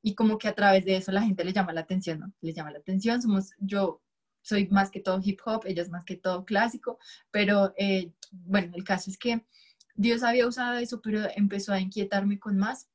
[0.03, 2.31] y como que a través de eso la gente le llama la atención, ¿no?
[2.39, 4.03] Le llama la atención, somos, yo
[4.43, 6.99] soy más que todo hip hop, ella es más que todo clásico,
[7.31, 9.43] pero eh, bueno, el caso es que
[9.95, 12.89] Dios había usado eso, pero empezó a inquietarme con más.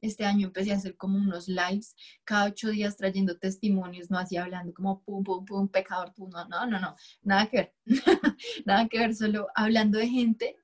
[0.00, 4.36] Este año empecé a hacer como unos lives, cada ocho días trayendo testimonios, no así
[4.36, 7.74] hablando como pum, pum, pum, pecador, pum, no, no, no, no, nada que ver,
[8.66, 10.56] nada que ver, solo hablando de gente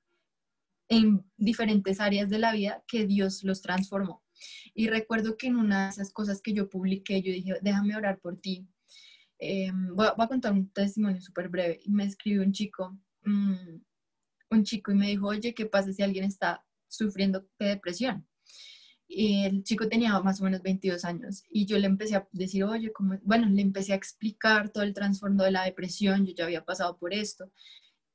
[0.89, 4.23] en diferentes áreas de la vida que Dios los transformó.
[4.75, 8.19] Y recuerdo que en una de esas cosas que yo publiqué, yo dije, déjame orar
[8.19, 8.69] por ti.
[9.39, 11.81] Em, voy, a, contar un testimonio súper breve.
[11.83, 13.77] Y me escribió un chico, mm,
[14.53, 18.27] un chico y me dijo, oye, ¿qué pasa si alguien está sufriendo de depresión?
[19.09, 22.65] Y el chico tenía más o menos 22 años y yo le empecé a decir,
[22.65, 26.45] oye, como, bueno, le empecé a explicar todo el trasfondo de la depresión, yo ya
[26.45, 27.51] había pasado por esto.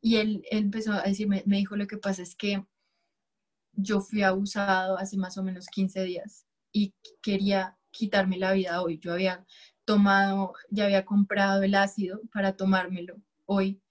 [0.02, 2.66] Y él, empezó a decirme, me dijo, lo que pasa es que
[3.74, 9.00] yo fui abusado hace más o menos 15 días y quería quitarme la vida hoy.
[9.00, 9.46] Yo había
[9.86, 13.82] tomado, ya había comprado el ácido para tomármelo hoy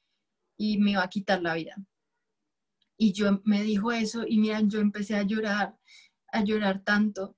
[0.56, 1.76] y me iba a quitar la vida.
[2.96, 5.76] Y yo me dijo eso y mira, yo empecé a llorar,
[6.32, 7.36] a llorar tanto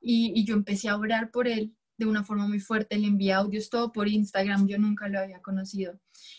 [0.00, 3.70] y, yo empecé a orar por él de una forma muy fuerte, le envié audios
[3.70, 5.98] todo por Instagram, yo nunca lo había conocido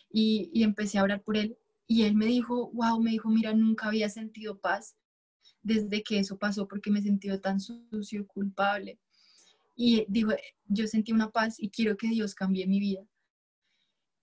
[0.09, 3.53] y, y empecé a orar por él y él me dijo, wow, me dijo, mira,
[3.53, 4.95] nunca había sentido paz
[5.61, 8.99] desde que eso pasó porque me he sentido tan sucio, culpable.
[9.75, 10.31] Y dijo,
[10.65, 13.01] yo sentí una paz y quiero que Dios cambie mi vida.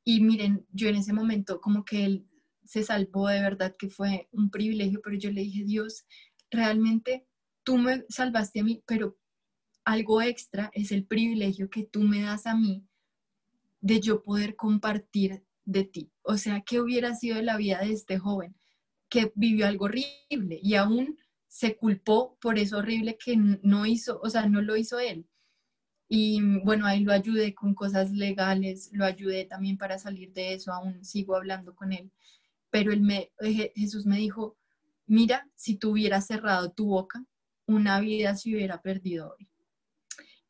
[0.05, 2.27] Y miren, yo en ese momento como que él
[2.67, 6.05] se salvó de verdad, que fue un privilegio, pero yo le dije, Dios,
[6.51, 7.27] realmente
[7.63, 9.17] tú me salvaste a mí, pero
[9.85, 12.85] algo extra es el privilegio que tú me das a mí
[13.81, 16.11] de yo poder compartir de ti.
[16.23, 18.57] O sea, ¿qué hubiera sido de la vida de este joven
[19.09, 24.29] que vivió algo horrible y aún se culpó por eso horrible que no hizo, o
[24.29, 25.27] sea, no lo hizo él?
[26.09, 30.73] Y bueno, ahí lo ayudé con cosas legales, lo ayudé también para salir de eso,
[30.73, 32.13] aún sigo hablando con él
[32.77, 33.33] pero me,
[33.75, 34.59] Jesús me dijo,
[35.07, 37.25] mira, si tú hubieras cerrado tu boca,
[37.67, 39.49] una vida se hubiera perdido hoy.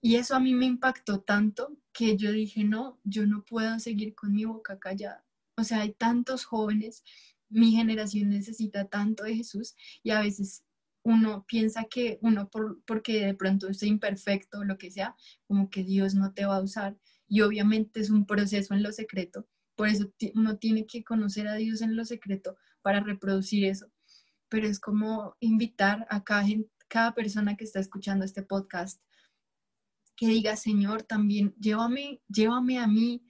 [0.00, 4.16] Y eso a mí me impactó tanto que yo dije, no, yo no puedo seguir
[4.16, 5.24] con mi boca callada.
[5.56, 7.04] O sea, hay tantos jóvenes,
[7.48, 10.64] mi generación necesita tanto de Jesús y a veces
[11.04, 15.14] uno piensa que uno por, porque de pronto es imperfecto o lo que sea,
[15.46, 16.96] como que Dios no te va a usar.
[17.28, 19.46] Y obviamente es un proceso en lo secreto,
[19.76, 23.90] por eso uno tiene que conocer a Dios en lo secreto, para reproducir eso,
[24.48, 26.46] pero es como invitar a cada,
[26.88, 29.00] cada persona que está escuchando este podcast
[30.16, 33.22] que diga, Señor, también llévame, llévame a mí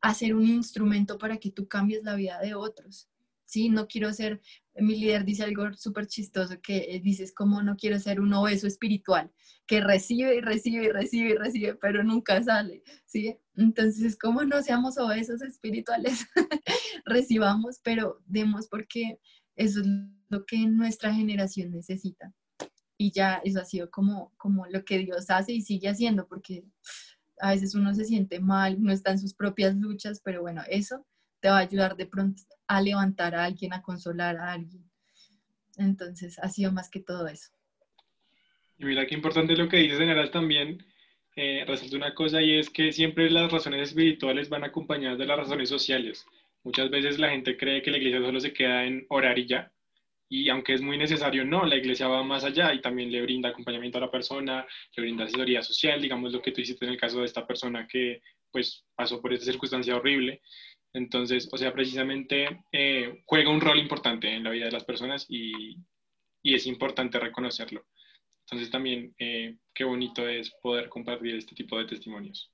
[0.00, 3.08] a ser un instrumento para que tú cambies la vida de otros.
[3.46, 4.40] Sí, no quiero ser,
[4.76, 9.30] mi líder dice algo súper chistoso que dices como no quiero ser un obeso espiritual,
[9.66, 13.38] que recibe y recibe y recibe y recibe, pero nunca sale, ¿sí?
[13.56, 16.26] Entonces, como no seamos obesos espirituales,
[17.04, 19.18] recibamos, pero demos porque
[19.56, 19.86] eso es
[20.28, 22.32] lo que nuestra generación necesita.
[22.98, 26.64] Y ya eso ha sido como, como lo que Dios hace y sigue haciendo, porque
[27.40, 31.04] a veces uno se siente mal, no está en sus propias luchas, pero bueno, eso
[31.44, 34.82] te va a ayudar de pronto a levantar a alguien, a consolar a alguien.
[35.76, 37.50] Entonces, ha sido más que todo eso.
[38.78, 40.82] Y mira qué importante lo que dices, general, también.
[41.36, 45.36] Eh, resalta una cosa y es que siempre las razones espirituales van acompañadas de las
[45.36, 46.24] razones sociales.
[46.62, 49.70] Muchas veces la gente cree que la iglesia solo se queda en orar y ya.
[50.30, 53.50] Y aunque es muy necesario, no, la iglesia va más allá y también le brinda
[53.50, 54.66] acompañamiento a la persona,
[54.96, 57.86] le brinda asesoría social, digamos lo que tú hiciste en el caso de esta persona
[57.86, 60.40] que pues pasó por esta circunstancia horrible.
[60.94, 65.26] Entonces, o sea, precisamente eh, juega un rol importante en la vida de las personas
[65.28, 65.76] y,
[66.42, 67.84] y es importante reconocerlo.
[68.46, 72.52] Entonces también eh, qué bonito es poder compartir este tipo de testimonios.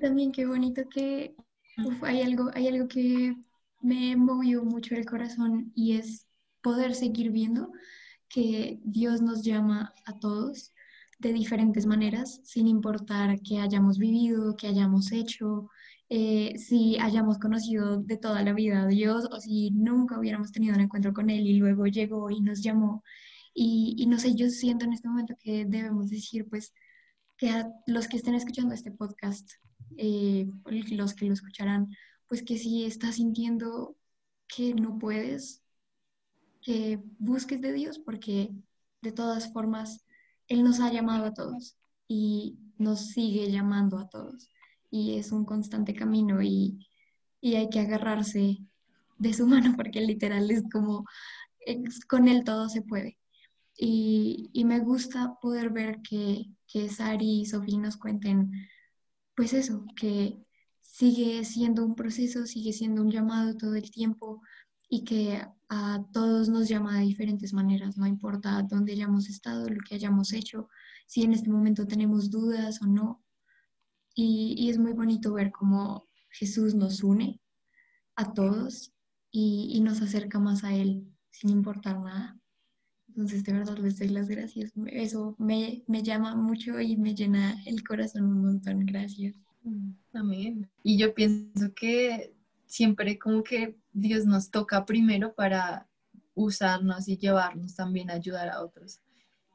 [0.00, 1.34] También qué bonito que
[2.02, 3.34] hay, algo, hay algo que
[3.80, 6.26] me movió mucho el corazón y es
[6.62, 7.72] poder seguir viendo
[8.28, 10.72] que Dios nos llama a todos
[11.18, 15.70] de diferentes maneras, sin importar que hayamos vivido, que hayamos hecho,
[16.14, 20.74] eh, si hayamos conocido de toda la vida a Dios o si nunca hubiéramos tenido
[20.74, 23.02] un encuentro con Él y luego llegó y nos llamó.
[23.54, 26.74] Y, no sé, yo siento en este momento que debemos decir, pues,
[27.38, 29.52] que a los que estén escuchando este podcast,
[29.96, 31.88] eh, los que lo escucharán,
[32.28, 33.96] pues que si estás sintiendo
[34.46, 35.62] que no puedes,
[36.60, 38.50] que busques de Dios, porque
[39.00, 40.04] de todas formas
[40.46, 44.51] Él nos ha llamado a todos y nos sigue llamando a todos
[44.92, 46.86] y es un constante camino y,
[47.42, 48.58] hay que agarrarse
[49.18, 51.04] de su mano porque literal es como
[52.08, 53.18] con él todo se puede.
[53.76, 58.52] Y, me gusta poder ver que, que Sari y Sofía nos cuenten,
[59.34, 60.38] pues eso, que
[60.80, 64.42] sigue siendo un proceso, sigue siendo un llamado todo el tiempo
[64.88, 69.80] y que a todos nos llama de diferentes maneras, no importa dónde hayamos estado, lo
[69.88, 70.68] que hayamos hecho,
[71.06, 73.22] si en este momento tenemos dudas o no,
[74.14, 77.40] y, es muy bonito ver cómo Jesús nos une
[78.16, 78.92] a todos
[79.30, 82.38] y, nos acerca más a Él sin importar nada.
[83.08, 84.72] Entonces, de verdad les doy las gracias.
[84.86, 88.86] Eso me, me llama mucho y me llena el corazón un montón.
[88.86, 89.36] Gracias.
[89.62, 90.70] Mm, amén.
[90.82, 92.34] Y yo pienso que
[92.66, 95.88] siempre como que Dios nos toca primero para
[96.34, 99.00] usarnos y llevarnos también a ayudar a otros.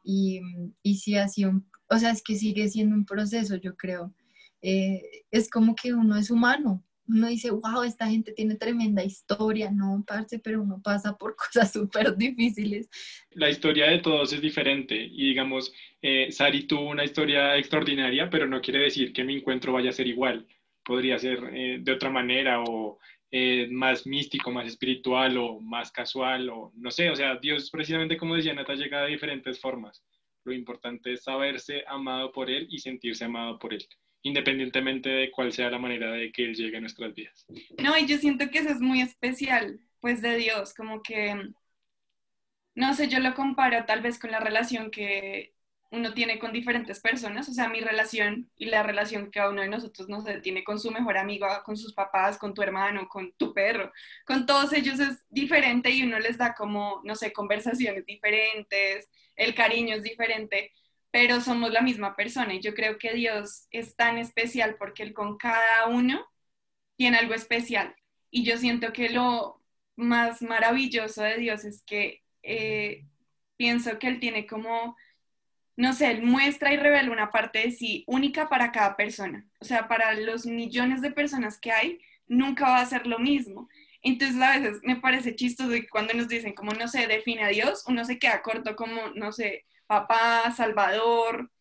[0.04, 0.40] Y,
[0.84, 4.14] y si así un, o sea, es que sigue siendo un proceso, yo creo.
[4.62, 6.84] Eh, es como que uno es humano.
[7.08, 11.72] Uno dice, wow, esta gente tiene tremenda historia, no, parce, pero uno pasa por cosas
[11.72, 12.90] súper difíciles.
[13.32, 18.46] La historia de todos es diferente y digamos, eh, Sari tuvo una historia extraordinaria, pero
[18.46, 20.48] no quiere decir que mi encuentro vaya a ser igual.
[20.84, 23.00] Podría ser eh, de otra manera o
[23.72, 28.36] más místico, más espiritual o más casual o no sé, o sea, Dios precisamente como
[28.36, 30.02] decía Nata llega de diferentes formas.
[30.46, 33.86] Lo importante es saberse amado por Él y sentirse amado por Él
[34.22, 37.46] independientemente de cuál sea la manera de que Él llegue a nuestras vidas.
[37.78, 41.36] No, y yo siento que eso es muy especial, pues de Dios, como que,
[42.76, 45.54] no sé, yo lo comparo tal vez con la relación que
[45.92, 49.62] uno tiene con diferentes personas, o sea, mi relación y la relación que cada uno
[49.62, 53.32] de nosotros, no tiene con su mejor amigo, con sus papás, con tu hermano, con
[53.34, 53.92] tu perro,
[54.26, 59.56] con todos ellos es diferente y uno les da como, no sé, conversaciones diferentes, el
[59.56, 60.74] cariño es diferente,
[61.18, 65.14] pero somos la misma persona y yo creo que Dios es tan especial porque Él
[65.16, 66.24] con cada uno
[66.96, 67.96] tiene algo especial.
[68.30, 69.60] Y yo siento que lo
[69.96, 73.08] más maravilloso de Dios es que eh,
[73.56, 74.96] pienso que Él tiene como,
[75.76, 79.44] no sé, Él muestra y revela una parte de sí única para cada persona.
[79.60, 83.68] O sea, para los millones de personas que hay, nunca va a ser lo mismo.
[84.04, 87.86] Entonces a veces me parece chistoso cuando nos dicen como no se define a Dios,
[87.88, 91.52] uno se queda corto como, no sé, papá, salvador,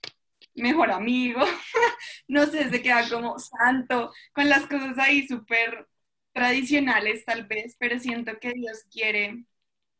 [0.54, 1.40] mejor amigo,
[2.28, 5.88] no sé, se queda como santo, con las cosas ahí súper
[6.32, 9.44] tradicionales tal vez, pero siento que Dios quiere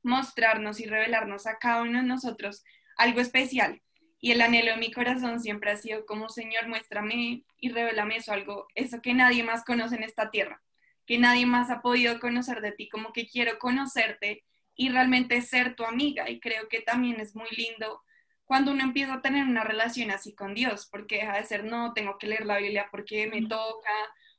[0.02, 2.64] mostrarnos y revelarnos a cada uno de nosotros
[2.96, 3.82] algo especial.
[4.20, 8.32] Y el anhelo de mi corazón siempre ha sido como, Señor, muéstrame y revélame eso,
[8.32, 10.62] algo, eso que nadie más conoce en esta tierra.
[11.06, 15.76] que nadie más ha podido conocer de ti, como que quiero conocerte y realmente ser
[15.76, 16.28] tu amiga.
[16.30, 18.02] Y creo que también es muy lindo
[18.46, 21.92] cuando uno empieza a tener una relación así con Dios, porque deja de ser, no,
[21.92, 23.92] tengo que leer la Biblia porque me toca,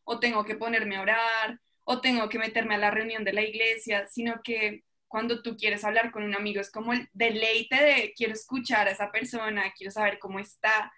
[0.05, 3.41] o tengo que ponerme a orar, o tengo que meterme a la reunión de la
[3.41, 8.13] iglesia, sino que cuando tú quieres hablar con un amigo es como el deleite de
[8.15, 10.91] quiero escuchar a esa persona, quiero saber cómo está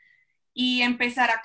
[0.53, 1.41] y empezar a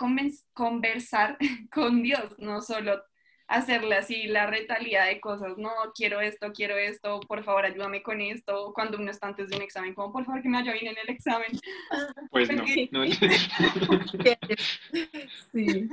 [0.53, 1.39] conversar
[1.71, 3.03] con Dios, no solo
[3.47, 8.21] hacerle así la retalía de cosas, no, quiero esto, quiero esto, por favor ayúdame con
[8.21, 10.89] esto, cuando uno está antes de un examen, como por favor que me vaya bien
[10.89, 11.49] en el examen.
[12.31, 13.05] Pues no, no.
[15.53, 15.89] sí.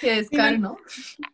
[0.00, 0.76] Qué descal, ¿no?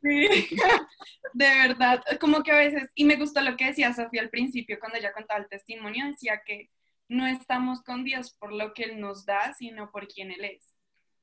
[0.03, 0.29] Sí,
[1.35, 4.79] de verdad, como que a veces, y me gustó lo que decía Sofía al principio
[4.81, 6.71] cuando ella contaba el testimonio, decía que
[7.09, 10.76] no estamos con Dios por lo que Él nos da, sino por quien Él es.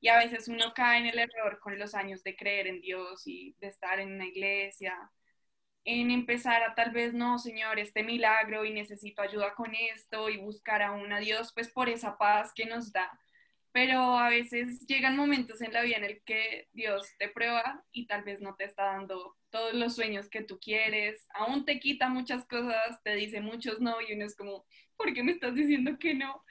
[0.04, 3.26] Y a veces uno cae en el error con los años de creer en Dios
[3.26, 4.94] y de estar en una iglesia,
[5.86, 10.36] en empezar a tal vez, no, Señor, este milagro y necesito ayuda con esto y
[10.36, 13.18] buscar aún a Dios, pues por esa paz que nos da.
[13.72, 18.06] Pero a veces llegan momentos en la vida en el que Dios te prueba y
[18.06, 22.10] tal vez no te está dando todos los sueños que tú quieres, aún te quita
[22.10, 24.66] muchas cosas, te dice muchos no y uno es como,
[24.98, 26.44] ¿por qué me estás diciendo que no?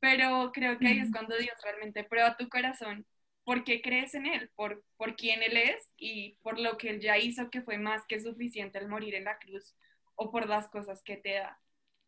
[0.00, 3.06] Pero creo que ahí es cuando Dios realmente prueba tu corazón,
[3.44, 7.18] porque crees en Él, por, por quién Él es y por lo que Él ya
[7.18, 9.74] hizo, que fue más que suficiente el morir en la cruz
[10.14, 11.60] o por las cosas que te da.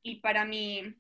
[0.03, 0.95] Y para mí,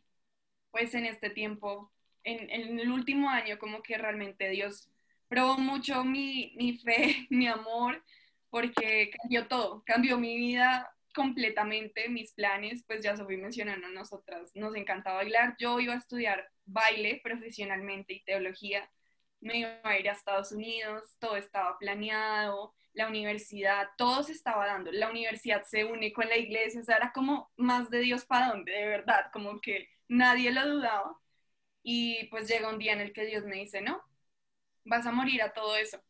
[0.71, 1.93] pues en este tiempo
[2.25, 4.89] en, el último año como que realmente Dios
[5.29, 8.03] probó mucho mi, mi fe, mi amor,
[8.51, 14.75] porque cambió todo, cambió mi vida completamente, mis planes, pues ya Sofía mencionando, nosotras nos
[14.77, 18.91] encanta bailar, yo iba a estudiar baile profesionalmente y teología,
[19.41, 24.67] me iba a ir a Estados Unidos, todo estaba planeado, la universidad, todo se estaba
[24.67, 28.25] dando, la universidad se une con la iglesia, o sea, era como más de Dios
[28.25, 31.17] para dónde, de verdad, como que nadie lo dudaba.
[31.83, 34.03] Y pues llega un día en el que Dios me dice, no,
[34.85, 36.03] vas a morir a todo eso.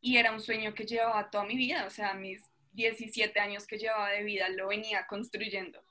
[0.00, 2.42] Y era un sueño que llevaba toda mi vida, o sea, mis
[2.72, 5.82] 17 años que llevaba de vida lo venía construyendo.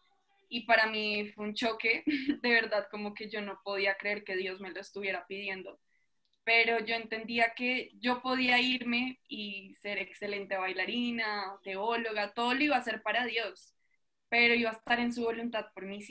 [0.50, 2.04] Y para mí fue un choque,
[2.44, 5.80] de verdad, como que yo no podía creer que Dios me lo estuviera pidiendo.
[6.44, 12.76] Pero yo entendía que yo podía irme y ser excelente bailarina, teóloga, todo lo iba
[12.78, 13.76] a hacer para Dios,
[14.30, 16.02] pero iba a estar en su voluntad por mí.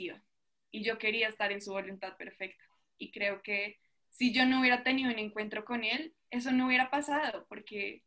[0.71, 2.65] Y yo quería estar en su voluntad perfecta
[2.99, 3.79] y creo que
[4.11, 8.03] si yo no hubiera tenido un encuentro con él, eso no hubiera pasado, porque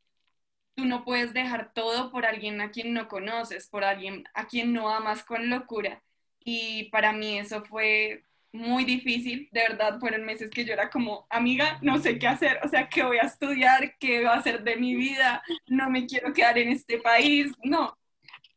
[0.75, 4.73] tú no puedes dejar todo por alguien a quien no conoces, por alguien a quien
[4.73, 6.03] no amas con locura.
[6.43, 11.25] Y para mí eso fue muy difícil, de verdad fueron meses que yo era como,
[11.29, 14.63] amiga, no sé qué hacer, o sea, qué voy a estudiar, qué va a hacer
[14.63, 17.97] de mi vida, no me quiero quedar en este país, no,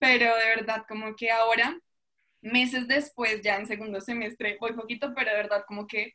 [0.01, 1.79] pero de verdad como que ahora,
[2.43, 6.15] meses después, ya en segundo semestre, voy poquito, pero de verdad como que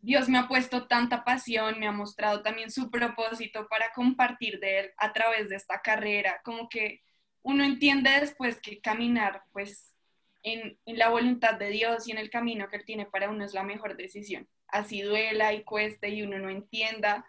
[0.00, 4.80] Dios me ha puesto tanta pasión, me ha mostrado también su propósito para compartir de
[4.80, 7.02] él a través de esta carrera, como que
[7.42, 9.89] uno entiende después que caminar pues
[10.42, 13.54] en, la voluntad de Dios y en el camino que él tiene para uno es
[13.54, 14.48] la mejor decisión.
[14.68, 17.26] Así duela y cueste y uno no entienda,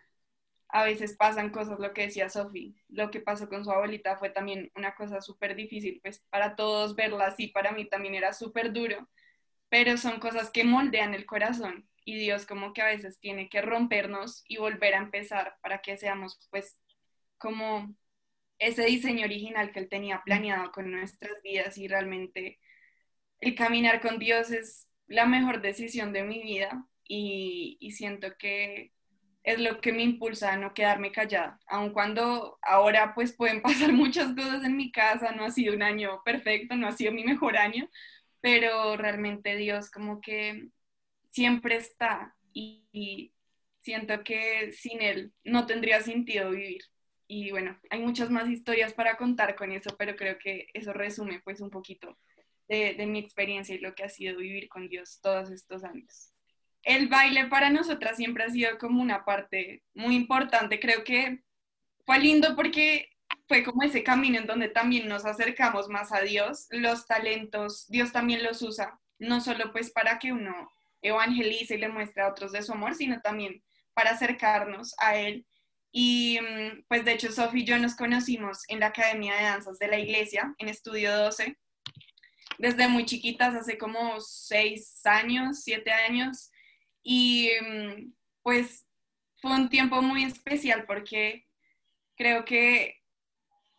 [0.70, 4.30] a veces pasan cosas, lo que decía Sofi, lo que pasó con su abuelita fue
[4.30, 8.72] también una cosa súper difícil, pues para todos verla así, para mí también era súper
[8.72, 9.10] duro,
[9.70, 13.62] pero son cosas que moldean el corazón y Dios como que a veces tiene que
[13.62, 16.80] rompernos y volver a empezar para que seamos pues
[17.38, 17.94] como
[18.60, 22.60] ese diseño original que Él tenía planeado con nuestras vidas y realmente
[23.42, 28.94] el caminar con Dios es la mejor decisión de mi vida y, y siento que
[29.44, 33.92] es lo que me impulsa a no quedarme callada, aun cuando ahora pues pueden pasar
[33.92, 37.24] muchas cosas en mi casa, no ha sido un año perfecto, no ha sido mi
[37.24, 37.90] mejor año,
[38.42, 40.70] pero realmente Dios como que
[41.30, 43.34] siempre está y,
[43.82, 46.84] siento que sin él no tendría sentido vivir.
[47.28, 51.42] Y bueno, hay muchas más historias para contar con eso, pero creo que eso resume
[51.44, 52.20] pues un poquito
[52.72, 56.34] de, mi experiencia y lo que ha sido vivir con Dios todos estos años.
[56.84, 60.80] El baile para nosotras siempre ha sido como una parte muy importante.
[60.80, 61.44] Creo que
[62.06, 63.10] fue lindo porque
[63.48, 66.68] fue como ese camino en donde también nos acercamos más a Dios.
[66.72, 71.90] Los talentos, Dios también los usa, no solo pues para que uno evangeliza y le
[71.90, 73.62] muestra a otros de su amor, sino también
[73.94, 75.46] para acercarnos a Él.
[75.92, 79.78] Y mm, pues de hecho Sofi y yo nos conocimos en la Academia de Danzas
[79.78, 81.58] de la Iglesia, en Estudio 12,
[82.62, 86.52] desde muy chiquitas, hace como seis años, siete años.
[87.04, 88.88] Y mm, pues
[89.42, 91.48] fue un tiempo muy especial porque
[92.16, 93.02] creo que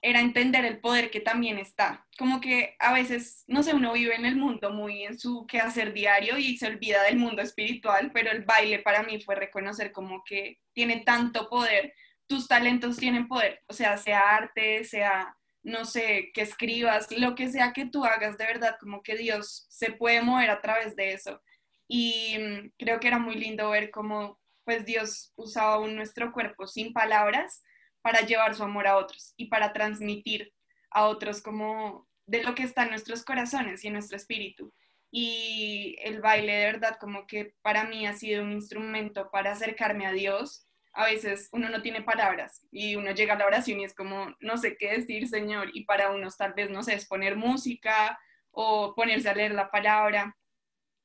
[0.03, 2.05] era entender el poder que también está.
[2.19, 5.93] Como que a veces, no sé, uno vive en el mundo muy en su quehacer
[5.93, 10.25] diario y se olvida del mundo espiritual, pero el baile para mí fue reconocer como
[10.25, 11.95] que tiene tanto poder,
[12.27, 17.49] tus talentos tienen poder, o sea, sea arte, sea, no sé, que escribas, lo que
[17.49, 21.13] sea que tú hagas, de verdad, como que Dios se puede mover a través de
[21.13, 21.41] eso.
[21.89, 26.67] Y mm, creo que era muy lindo ver cómo pues Dios usaba un nuestro cuerpo
[26.67, 27.63] sin palabras
[28.01, 30.53] para llevar su amor a otros y para transmitir
[30.91, 34.73] a otros como de lo que está en nuestros corazones y en nuestro espíritu.
[35.11, 40.07] Y el baile de verdad como que para mí ha sido un instrumento para acercarme
[40.07, 40.67] a Dios.
[40.95, 44.35] A veces uno no tiene palabras y uno llega a la oración y es como,
[44.41, 45.71] no sé qué decir, Señor.
[45.73, 48.19] Y para unos tal vez, no sé, es poner música
[48.51, 50.37] o ponerse a leer la palabra.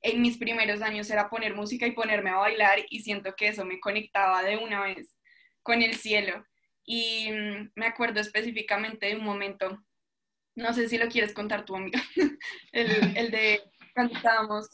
[0.02, 3.66] En mis primeros años era poner música y ponerme a bailar y siento que eso
[3.66, 5.16] me conectaba de una vez
[5.64, 6.46] con el cielo.
[6.86, 9.84] Y mm, me acuerdo específicamente de un momento,
[10.56, 12.02] no sé si lo quieres contar tu amiga,
[12.72, 13.62] el, de
[13.94, 14.70] cuando estábamos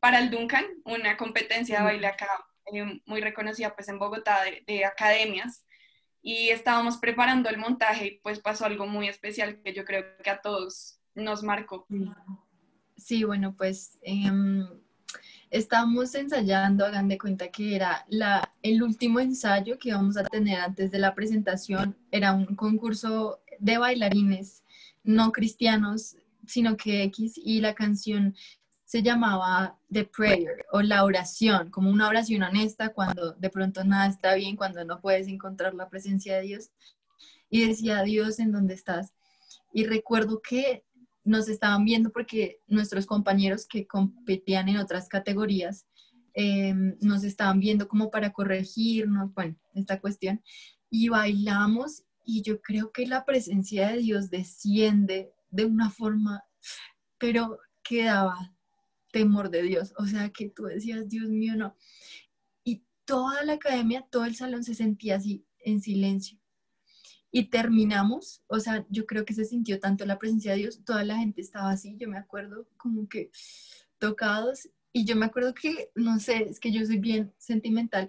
[0.00, 2.28] para el Duncan, una competencia de baile acá
[2.72, 5.64] eh, muy reconocida pues en Bogotá de, academias
[6.22, 10.30] y estábamos preparando el montaje y pues pasó algo muy especial que yo creo que
[10.30, 11.86] a todos nos marcó.
[12.96, 14.66] Sí, bueno, pues em,
[15.50, 20.60] Estábamos ensayando, hagan de cuenta que era la, el último ensayo que íbamos a tener
[20.60, 24.62] antes de la presentación, era un concurso de bailarines
[25.04, 26.16] no cristianos,
[26.46, 28.34] sino que X, y la canción
[28.88, 34.06] se llamaba The Prayer o la oración, como una oración honesta cuando de pronto nada
[34.06, 36.70] está bien, cuando no puedes encontrar la presencia de Dios.
[37.50, 39.12] Y decía, Dios, ¿en dónde estás?
[39.74, 40.86] Y recuerdo que
[41.22, 45.84] nos estaban viendo porque nuestros compañeros que competían en otras categorías
[46.32, 46.72] eh,
[47.02, 50.42] nos estaban viendo como para corregirnos, bueno, esta cuestión,
[50.88, 56.42] y bailamos y yo creo que la presencia de Dios desciende de una forma,
[57.18, 58.54] pero que daba
[59.10, 61.76] temor de Dios, o sea, que tú decías, Dios mío, no.
[62.64, 66.38] Y toda la academia, todo el salón se sentía así en silencio.
[67.30, 71.04] Y terminamos, o sea, yo creo que se sintió tanto la presencia de Dios, toda
[71.04, 73.30] la gente estaba así, yo me acuerdo como que
[73.98, 78.08] tocados, y yo me acuerdo que, no sé, es que yo soy bien sentimental,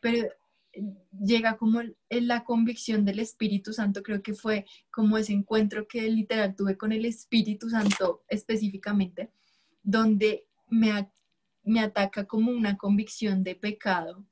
[0.00, 0.28] pero
[1.20, 6.54] llega como la convicción del Espíritu Santo, creo que fue como ese encuentro que literal
[6.54, 9.32] tuve con el Espíritu Santo específicamente,
[9.86, 11.08] donde me,
[11.62, 14.26] me ataca como una convicción de pecado,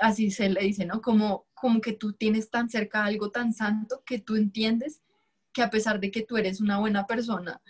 [0.00, 1.02] así se le dice, ¿no?
[1.02, 5.02] Como, como que tú tienes tan cerca algo tan santo que tú entiendes
[5.52, 7.60] que a pesar de que tú eres una buena persona,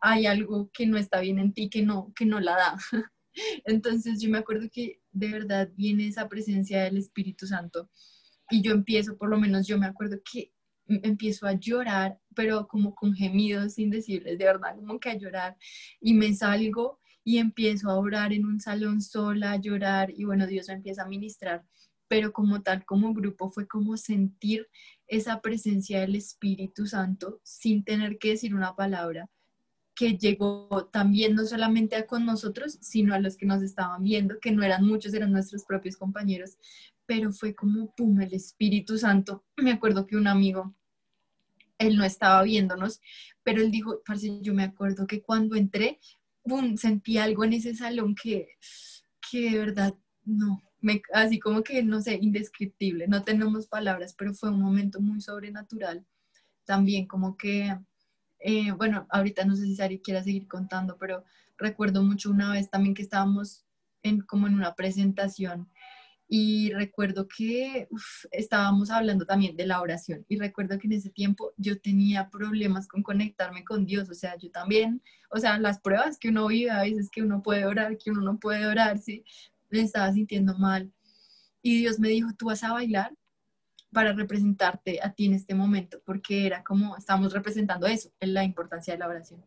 [0.00, 2.78] hay algo que no está bien en ti, que no, que no la da.
[3.64, 7.90] Entonces yo me acuerdo que de verdad viene esa presencia del Espíritu Santo
[8.50, 10.52] y yo empiezo, por lo menos yo me acuerdo que
[10.86, 15.56] empiezo a llorar, pero como con gemidos indecibles, de verdad, como que a llorar
[16.00, 20.46] y me salgo y empiezo a orar en un salón sola, a llorar y bueno,
[20.46, 21.64] Dios me empieza a ministrar,
[22.08, 24.68] pero como tal, como grupo, fue como sentir
[25.06, 29.30] esa presencia del Espíritu Santo sin tener que decir una palabra
[29.94, 34.40] que llegó también no solamente a con nosotros, sino a los que nos estaban viendo,
[34.40, 36.58] que no eran muchos, eran nuestros propios compañeros,
[37.06, 39.44] pero fue como, pum, el Espíritu Santo.
[39.56, 40.74] Me acuerdo que un amigo,
[41.78, 43.00] él no estaba viéndonos,
[43.42, 45.98] pero él dijo, parce, yo me acuerdo que cuando entré
[46.44, 48.48] boom, sentí algo en ese salón que,
[49.30, 49.94] que de verdad,
[50.24, 55.00] no, me, así como que, no sé, indescriptible, no tenemos palabras, pero fue un momento
[55.00, 56.06] muy sobrenatural.
[56.64, 57.76] También como que,
[58.40, 61.24] eh, bueno, ahorita no sé si Sari quiera seguir contando, pero
[61.56, 63.64] recuerdo mucho una vez también que estábamos
[64.02, 65.70] en, como en una presentación
[66.28, 67.88] y recuerdo que
[68.30, 72.88] estábamos hablando también de la oración y recuerdo que en ese tiempo yo tenía problemas
[72.88, 76.70] con conectarme con Dios, o sea, yo también, o sea, las pruebas que uno vive
[76.70, 79.24] a veces que uno puede orar, que uno no puede orar, sí,
[79.70, 80.92] me estaba sintiendo mal.
[81.62, 83.12] Y Dios me dijo, tú vas a bailar
[83.94, 88.92] para representarte a ti en este momento, porque era como, estamos representando eso, la importancia
[88.92, 89.42] de la oración.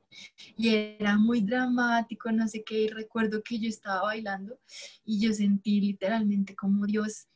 [0.56, 4.60] Y era muy dramático, no sé qué, y recuerdo que yo estaba bailando
[5.06, 7.28] y yo sentí literalmente como Dios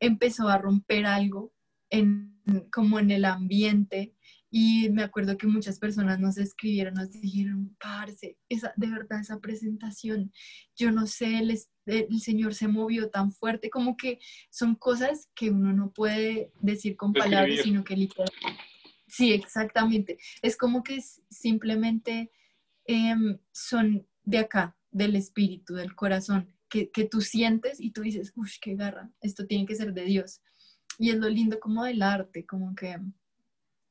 [0.00, 1.52] empezó a romper algo
[1.90, 2.42] en,
[2.72, 4.15] como en el ambiente
[4.58, 9.38] y me acuerdo que muchas personas nos escribieron, nos dijeron, parce, esa, de verdad esa
[9.38, 10.32] presentación,
[10.74, 15.50] yo no sé, el, el, Señor se movió tan fuerte, como que son cosas que
[15.50, 18.64] uno no puede decir con palabras, sino que literalmente...
[19.06, 20.16] Sí, exactamente.
[20.40, 22.30] Es como que simplemente
[22.86, 28.32] em, son de acá, del espíritu, del corazón, que, que tú sientes y tú dices,
[28.34, 30.40] uff, qué garra, esto tiene que ser de Dios.
[30.98, 32.96] Y es lo lindo como del arte, como que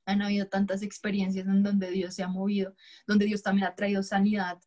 [0.06, 2.76] Han habido tantas experiencias en donde Dios se ha movido,
[3.08, 4.60] donde Dios también ha traído sanidad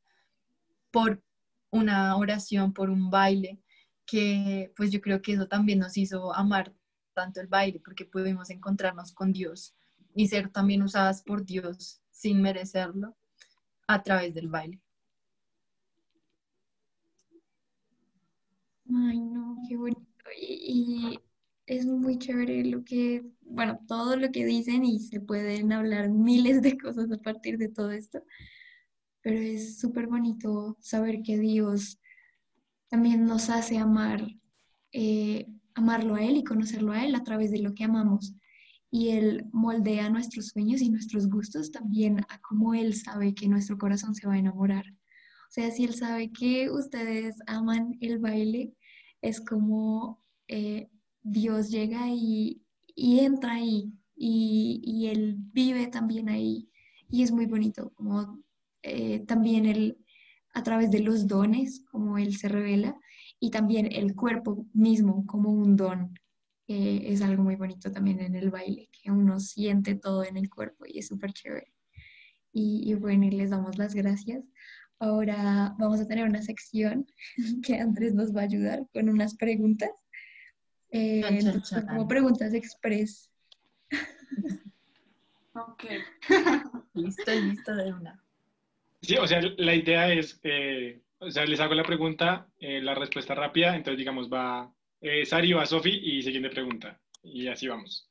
[0.90, 1.22] por
[1.70, 3.60] una oración, por un baile,
[4.06, 6.74] que pues yo creo que eso también nos hizo amar
[7.14, 9.74] tanto el baile, porque pudimos encontrarnos con Dios
[10.14, 13.16] y ser también usadas por Dios sin merecerlo
[13.86, 14.80] a través del baile.
[18.90, 20.02] Ay, no, qué bonito.
[20.40, 21.20] Y,
[21.66, 26.62] es muy chévere lo que, bueno, todo lo que dicen y se pueden hablar miles
[26.62, 28.22] de cosas a partir de todo esto,
[29.22, 31.98] pero es súper bonito saber que Dios
[32.88, 34.26] también nos hace amar,
[34.92, 38.34] eh, amarlo a Él y conocerlo a Él a través de lo que amamos.
[38.90, 43.76] Y Él moldea nuestros sueños y nuestros gustos también a cómo Él sabe que nuestro
[43.76, 44.86] corazón se va a enamorar.
[44.86, 48.72] O sea, si Él sabe que ustedes aman el baile,
[49.20, 50.88] es como eh,
[51.22, 52.62] Dios llega y,
[52.98, 56.68] entra ahí y, Él vive también ahí.
[57.10, 58.42] Y es muy bonito, como
[58.82, 59.98] eh, también Él,
[60.54, 62.98] a través de los dones, como Él se revela,
[63.40, 66.18] y también el cuerpo mismo como un don.
[66.66, 70.84] es algo muy bonito también en el baile, que uno siente todo en el cuerpo
[70.86, 71.72] y es súper chévere.
[72.52, 74.44] Y, y bueno, y les damos las gracias.
[75.00, 77.06] Ahora vamos a tener una sección
[77.62, 79.90] que Andrés nos va a ayudar con unas preguntas.
[80.90, 81.22] Eh,
[81.88, 83.30] como preguntas express.
[85.54, 85.84] Ok.
[86.94, 88.22] listo, listo de una.
[89.02, 92.94] Sí, o sea, la idea es, eh, o sea, les hago la pregunta, eh, la
[92.94, 97.00] respuesta rápida, entonces digamos va eh, Sari, va Sofi y siguiente pregunta.
[97.22, 98.08] Y así vamos.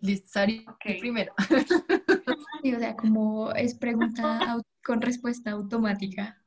[0.00, 0.64] Listo, Sari,
[1.00, 1.32] primero.
[2.76, 6.40] o sea, como es pregunta con respuesta automática.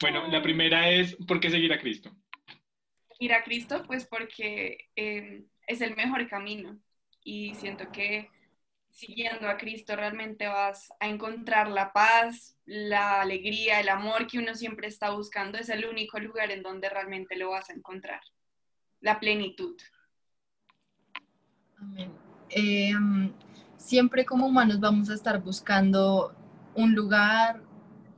[0.00, 2.14] Bueno, la primera es, ¿por qué seguir a Cristo?
[3.18, 6.78] Ir a Cristo, pues porque em, es el mejor camino
[7.24, 8.30] y siento que
[8.90, 14.54] siguiendo a Cristo realmente vas a encontrar la paz, la alegría, el amor que uno
[14.54, 15.58] siempre está buscando.
[15.58, 18.20] Es el único lugar en donde realmente lo vas a encontrar,
[19.00, 19.76] la plenitud.
[21.78, 22.12] Amén.
[22.48, 23.32] Em,
[23.76, 26.34] siempre como humanos vamos a estar buscando
[26.74, 27.62] un lugar,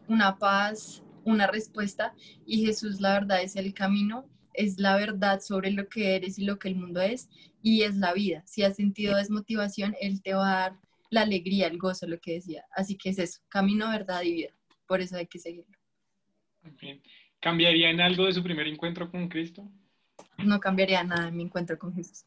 [0.06, 2.14] una paz, una respuesta
[2.46, 4.26] y Jesús la verdad es el camino,
[4.58, 7.28] es la verdad sobre lo que eres y lo que el mundo es
[7.62, 8.42] y es la vida.
[8.46, 10.80] Si has sentido desmotivación, Él te va a dar
[11.10, 12.64] la alegría, el gozo, lo que decía.
[12.72, 14.50] Así que es eso, camino, verdad y vida.
[14.86, 15.76] Por eso hay que seguirlo.
[17.40, 19.70] ¿Cambiaría en algo de su primer encuentro con Cristo?
[20.38, 22.24] No cambiaría nada en mi encuentro con Jesús.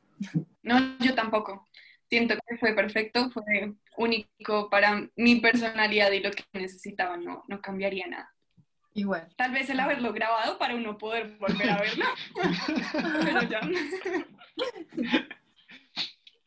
[0.63, 1.67] No, yo tampoco
[2.11, 7.61] siento que fue perfecto, fue único para mi personalidad y lo que necesitaba, no, no
[7.61, 8.30] cambiaría nada.
[8.93, 9.29] Igual.
[9.37, 12.05] Tal vez el haberlo grabado para uno poder volver a verlo.
[13.23, 13.61] Pero ya.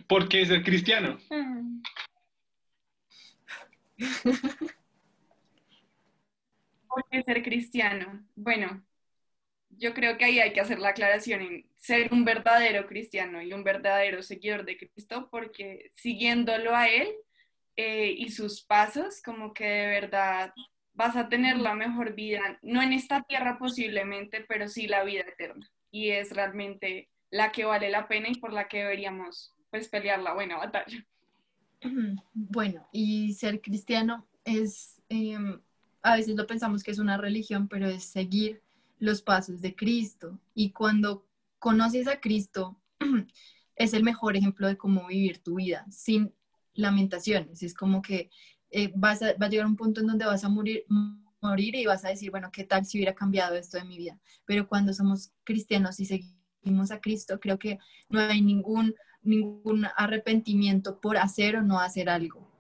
[0.07, 1.18] ¿Por qué ser cristiano?
[6.88, 8.26] ¿Por qué ser cristiano?
[8.36, 8.84] Bueno,
[9.70, 13.53] yo creo que ahí hay que hacer la aclaración en ser un verdadero cristiano y
[13.53, 17.09] un verdadero seguidor de Cristo, porque siguiéndolo a Él
[17.76, 20.53] eh, y sus pasos, como que de verdad
[20.95, 25.22] vas a tener la mejor vida, no en esta tierra posiblemente, pero sí la vida
[25.22, 25.68] eterna.
[25.90, 30.22] Y es realmente la que vale la pena y por la que deberíamos pues pelear
[30.22, 31.05] la buena batalla.
[32.32, 35.61] Bueno, y ser cristiano es, em,
[36.03, 38.62] a veces lo pensamos que es una religión, pero es seguir
[38.99, 40.38] los pasos de Cristo.
[40.55, 41.26] Y cuando
[41.59, 42.78] conoces a Cristo,
[43.76, 46.32] es el mejor ejemplo de cómo vivir tu vida sin
[46.74, 47.62] lamentaciones.
[47.62, 48.30] Es como que
[48.77, 50.85] eh, vas a, va a llegar un punto en donde vas a morir,
[51.41, 54.18] morir y vas a decir, bueno, ¿qué tal si hubiera cambiado esto de mi vida?
[54.45, 61.01] Pero cuando somos cristianos y seguimos a Cristo, creo que no hay ningún, ningún arrepentimiento
[61.01, 62.51] por hacer o no hacer algo.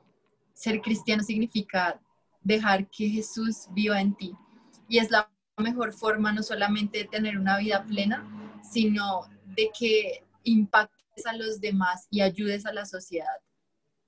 [0.52, 2.00] Ser cristiano significa
[2.42, 4.36] dejar que Jesús viva en ti.
[4.88, 8.24] Y es la mejor forma no solamente de tener una vida plena,
[8.62, 13.40] sino de que impactes a los demás y ayudes a la sociedad.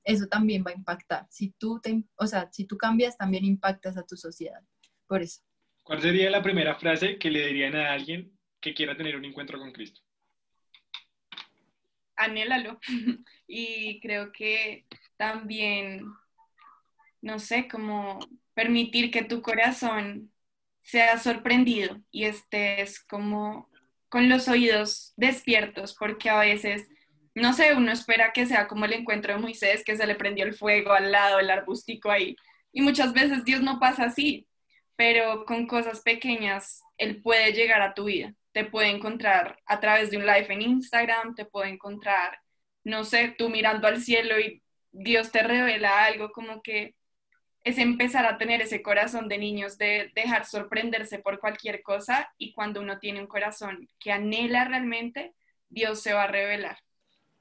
[0.07, 1.27] Eso también va a impactar.
[1.29, 4.61] Si tú, te, o sea, si tú cambias, también impactas a tu sociedad.
[5.09, 5.43] Por eso.
[5.83, 9.59] ¿Cuál sería la primera frase que le dirían a alguien que quiera tener un encuentro
[9.59, 10.01] con Cristo?
[12.17, 12.79] Anhélalo.
[13.49, 14.87] Y creo que
[15.17, 16.05] también,
[17.21, 18.19] no sé, como
[18.55, 20.33] permitir que tu corazón
[20.83, 23.71] seas sorprendido y estés como
[24.09, 26.89] con los oídos despiertos, porque a veces,
[27.37, 30.45] no sé, uno espera que sea como el encuentro de Moisés, que se le prendió
[30.47, 32.34] el fuego al lado del arbustico ahí.
[32.72, 34.49] Y muchas veces Dios no pasa así,
[34.97, 38.34] pero con cosas pequeñas Él puede llegar a tu vida.
[38.53, 42.41] Te puede encontrar a través de un live en Instagram, te puede encontrar,
[42.84, 44.62] no sé, tú mirando al cielo y
[44.93, 46.95] Dios te revela algo, como que
[47.64, 52.53] es empezar a tener ese corazón de niños, de dejar sorprenderse por cualquier cosa y
[52.55, 55.34] cuando uno tiene un corazón que anhela realmente,
[55.68, 56.86] Dios se va a revelar.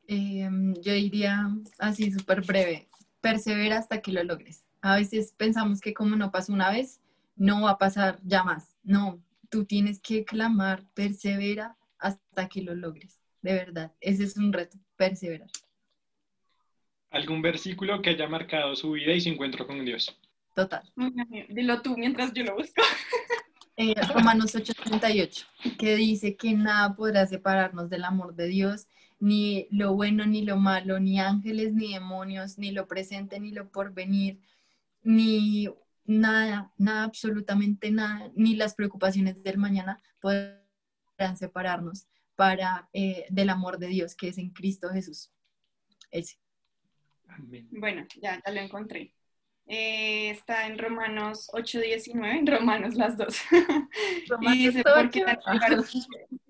[0.07, 1.49] Em, yo diría
[1.79, 2.87] así súper breve,
[3.21, 4.63] persevera hasta que lo logres.
[4.81, 7.01] A veces pensamos que como no pasó una vez,
[7.35, 8.75] no va a pasar ya más.
[8.83, 13.19] No, tú tienes que clamar, persevera hasta que lo logres.
[13.41, 15.49] De verdad, ese es un reto, perseverar.
[17.09, 20.17] ¿Algún versículo que haya marcado su vida y su encuentro con Dios?
[20.55, 20.83] Total.
[21.49, 22.81] Dilo tú mientras yo lo busco.
[23.77, 25.45] Eh, Romanos 8:38,
[25.77, 28.87] que dice que nada podrá separarnos del amor de Dios,
[29.20, 33.70] ni lo bueno ni lo malo, ni ángeles ni demonios, ni lo presente ni lo
[33.70, 34.39] porvenir,
[35.03, 35.68] ni
[36.05, 43.80] nada, nada, absolutamente nada, ni las preocupaciones del mañana podrán separarnos para, eh, del amor
[43.80, 45.32] de Dios que es en Cristo Jesús.
[46.11, 46.38] Ese.
[47.72, 49.14] Bueno, ya, ya lo encontré.
[49.68, 53.41] Eh, está en Romanos 8.19, en Romanos las dos.
[54.41, 55.84] y dice, porque el, anhelo,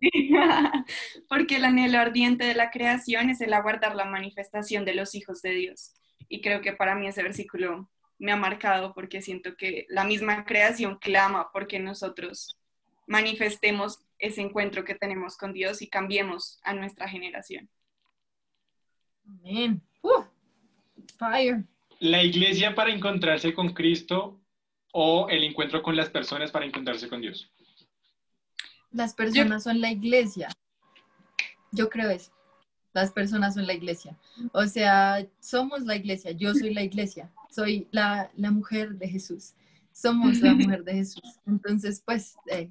[1.29, 5.41] porque el anhelo ardiente de la creación es el aguardar la manifestación de los hijos
[5.41, 5.93] de Dios.
[6.27, 10.43] Y creo que para mí ese versículo me ha marcado porque siento que la misma
[10.45, 12.57] creación clama porque nosotros
[13.07, 17.69] manifestemos ese encuentro que tenemos con Dios y cambiemos a nuestra generación.
[19.25, 19.81] Amén.
[21.17, 21.65] fire.
[22.05, 24.39] La iglesia para encontrarse con Cristo
[24.91, 27.51] o el encuentro con las personas para encontrarse con Dios.
[28.91, 30.49] Las personas son la iglesia.
[31.71, 32.31] Yo creo eso.
[32.93, 34.17] Las personas son la iglesia.
[34.53, 36.31] O sea, somos la iglesia.
[36.31, 39.53] Yo soy la iglesia soy la, mujer de Jesús.
[39.93, 41.39] Somos la mujer de Jesús.
[41.47, 42.69] Entonces, pues, eh,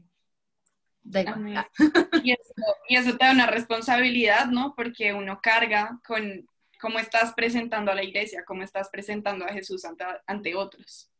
[2.22, 4.74] Y eso, te da una responsabilidad, ¿no?
[4.76, 6.46] Porque uno carga con
[6.80, 9.82] cómo estás presentando a la iglesia, cómo estás presentando a Jesús
[10.26, 11.10] ante, otros.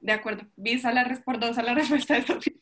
[0.00, 0.46] De acuerdo.
[0.56, 2.54] Visa la, a la respuesta de Sofía.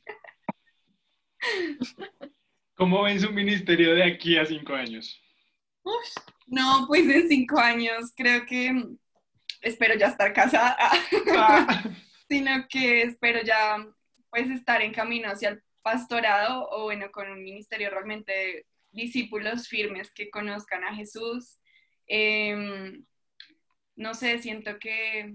[2.75, 5.20] ¿Cómo ven su ministerio de aquí a cinco años?
[6.47, 8.72] no, pues en cinco años creo que
[9.61, 11.83] espero ya estar casada, ah.
[12.29, 13.87] sino que espero ya
[14.31, 20.11] pues estar en camino hacia el pastorado o bueno, con un ministerio realmente discípulos firmes
[20.12, 21.59] que conozcan a Jesús.
[22.07, 23.05] Em,
[23.97, 25.35] no sé, siento que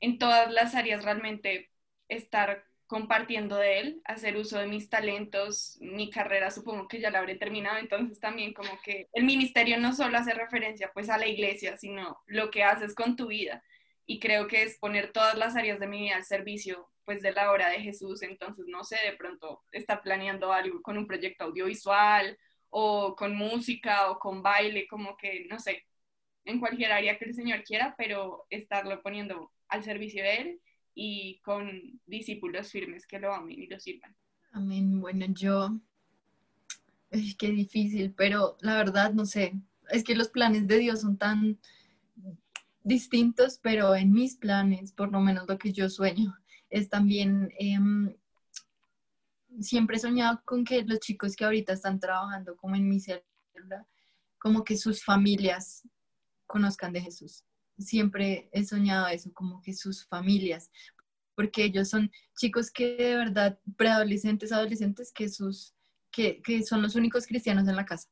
[0.00, 1.70] en todas las áreas realmente
[2.08, 7.18] estar compartiendo de él, hacer uso de mis talentos, mi carrera supongo que ya la
[7.18, 11.26] habré terminado, entonces también como que el ministerio no solo hace referencia pues a la
[11.26, 13.62] iglesia, sino lo que haces con tu vida.
[14.06, 17.32] Y creo que es poner todas las áreas de mi vida al servicio pues de
[17.32, 21.44] la obra de Jesús, entonces no sé, de pronto está planeando algo con un proyecto
[21.44, 22.38] audiovisual
[22.70, 25.84] o con música o con baile, como que no sé,
[26.44, 30.60] en cualquier área que el Señor quiera, pero estarlo poniendo al servicio de Él
[30.94, 34.16] y con discípulos firmes que lo amen y lo sirvan.
[34.52, 35.00] Amén.
[35.00, 35.78] Bueno, yo,
[37.10, 39.54] es que difícil, pero la verdad no sé,
[39.90, 41.58] es que los planes de Dios son tan
[42.82, 46.36] distintos, pero en mis planes, por lo menos lo que yo sueño,
[46.70, 48.14] es también, em,
[49.60, 53.86] siempre he soñado con que los chicos que ahorita están trabajando como en mi célula,
[54.38, 55.86] como que sus familias
[56.46, 57.44] conozcan de Jesús
[57.78, 60.70] siempre he soñado eso, como que sus familias,
[61.34, 65.74] porque ellos son chicos que de verdad, preadolescentes, adolescentes, que, sus,
[66.10, 68.08] que, que son los únicos cristianos en la casa.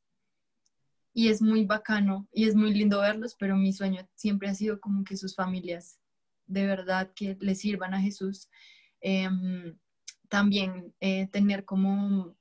[1.15, 4.81] Y es muy bacano y es muy lindo verlos, pero mi sueño siempre ha sido
[4.81, 6.01] como que sus familias
[6.47, 8.51] de verdad que le sirvan a Jesús.
[9.01, 9.79] Em,
[10.35, 12.35] también eh, tener como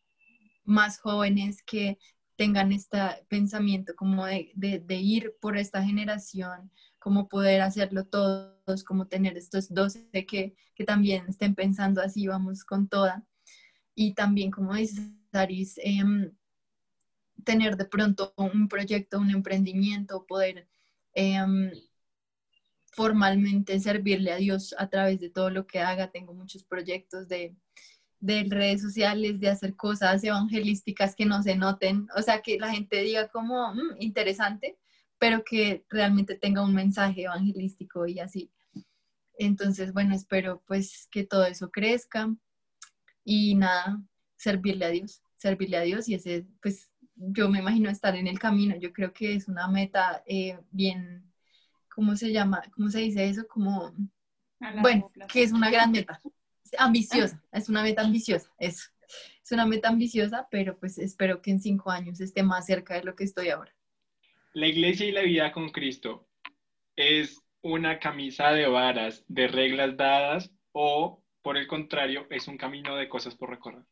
[0.64, 2.00] más jóvenes que
[2.36, 2.98] tengan este
[3.30, 9.72] pensamiento como de, de, ir por esta generación, como poder hacerlo todos, como tener estos
[9.72, 13.24] 12 que, que también estén pensando así, vamos con toda.
[13.94, 16.32] Y también, como dice Saris, em,
[17.44, 20.68] tener de pronto un proyecto, un emprendimiento, poder
[21.14, 21.70] em,
[22.88, 26.10] formalmente servirle a Dios a través de todo lo que haga.
[26.10, 27.56] Tengo muchos proyectos de,
[28.24, 32.72] de redes sociales, de hacer cosas evangelísticas que no se noten, o sea, que la
[32.72, 34.78] gente diga como mm, interesante,
[35.18, 38.50] pero que realmente tenga un mensaje evangelístico y así.
[39.38, 42.34] Entonces, bueno, espero pues que todo eso crezca
[43.26, 44.02] y nada,
[44.38, 48.40] servirle a Dios, servirle a Dios y ese, pues yo me imagino estar en el
[48.40, 51.30] camino, yo creo que es una meta eh, bien,
[51.94, 52.64] ¿cómo se llama?
[52.74, 53.46] ¿Cómo se dice eso?
[53.50, 53.94] Como,
[54.82, 56.22] bueno, que es una gran meta,
[56.78, 58.90] ambiciosa, es una meta ambiciosa, eso.
[59.44, 63.04] Es una meta ambiciosa, pero pues espero que en cinco años esté más cerca de
[63.04, 63.74] lo que estoy ahora.
[64.54, 66.28] la iglesia y la vida con Cristo
[66.96, 72.96] es una camisa de varas, de reglas dadas, o por el contrario, es un camino
[72.96, 73.84] de cosas por recorrer.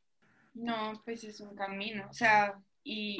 [0.53, 3.17] No, pues es un camino, o sea, y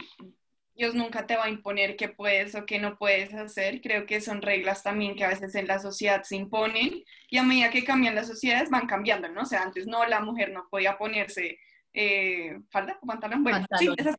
[0.82, 3.82] Dios nunca te va a imponer qué puedes o qué no puedes hacer.
[3.82, 7.44] Creo que son reglas también que a veces en la sociedad se imponen y a
[7.44, 9.42] medida que cambian las sociedades van cambiando, ¿no?
[9.42, 11.60] O sea, antes no, la mujer no podía ponerse
[11.94, 13.44] eh, falda o pantalón.
[13.44, 13.96] Bueno, pantalón.
[13.96, 14.16] sí, esas...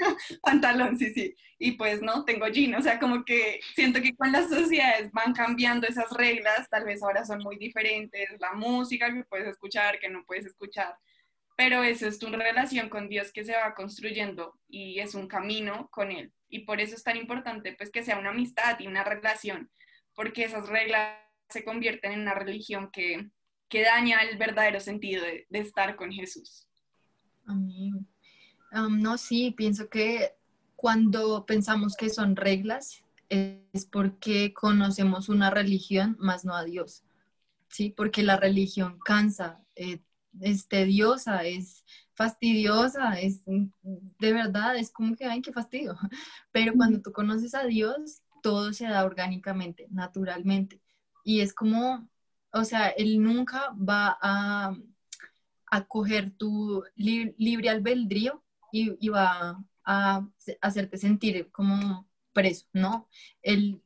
[0.42, 1.36] pantalón, sí, sí.
[1.60, 2.74] Y pues no, tengo jean.
[2.74, 7.00] O sea, como que siento que con las sociedades van cambiando esas reglas, tal vez
[7.00, 10.96] ahora son muy diferentes, la música que puedes escuchar, que no puedes escuchar
[11.56, 15.88] pero eso es tu relación con Dios que se va construyendo y es un camino
[15.90, 16.32] con Él.
[16.48, 19.70] Y por eso es tan importante pues que sea una amistad y una relación,
[20.14, 23.30] porque esas reglas se convierten en una religión que,
[23.68, 26.66] que daña el verdadero sentido de, estar con Jesús.
[27.46, 28.06] Amén.
[28.72, 30.34] no, sí, pienso que
[30.76, 37.02] cuando pensamos que son reglas es porque conocemos una religión, más no a Dios.
[37.68, 40.00] Sí, porque la religión cansa, eh,
[40.40, 45.96] es tediosa, es fastidiosa, es de verdad, es como que, ay, qué fastidio.
[46.52, 50.80] Pero cuando tú conoces a Dios, todo se da orgánicamente, naturalmente.
[51.24, 52.08] Y es como,
[52.52, 54.76] o sea, Él nunca va a,
[55.66, 60.26] a coger tu libre albedrío y, y, va a
[60.60, 63.08] hacerte sentir como preso, ¿no?
[63.42, 63.82] Él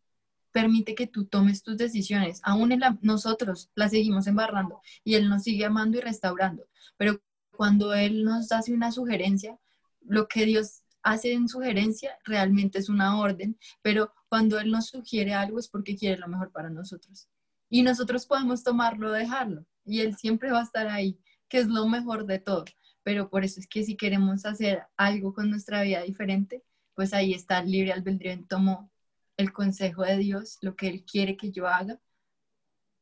[0.57, 2.40] permite que tú tomes tus decisiones.
[2.42, 6.66] Aún en nosotros la seguimos embarrando y Él nos sigue amando y restaurando.
[6.96, 9.59] Pero cuando Él nos hace una sugerencia,
[10.00, 15.34] lo que Dios hace en sugerencia realmente es una orden, pero cuando Él nos sugiere
[15.34, 17.28] algo es porque quiere lo mejor para nosotros.
[17.68, 19.66] Y nosotros podemos tomarlo o dejarlo.
[19.84, 22.64] Y Él siempre va a estar ahí, que es lo mejor de todo.
[23.02, 26.62] Pero por eso es que si queremos hacer algo con nuestra vida diferente,
[26.94, 28.90] pues ahí está el libre albedrío en tomo
[29.37, 32.01] el consejo de Dios, lo que Él quiere que yo haga,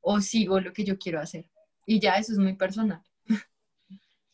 [0.01, 1.51] o sigo lo que yo quiero hacer.
[1.87, 3.03] Y ya eso es muy personal.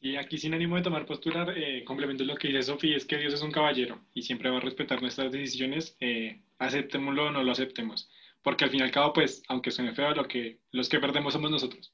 [0.03, 3.19] Y aquí sin ánimo de tomar postura, eh, complemento lo que dice Sofía, es que
[3.19, 7.43] Dios es un caballero y siempre va a respetar nuestras decisiones, eh, aceptémoslo o no
[7.43, 8.09] lo aceptemos.
[8.43, 11.35] Porque al fin y al cabo, pues, aunque suene feo, lo que, los que perdemos
[11.35, 11.93] somos nosotros.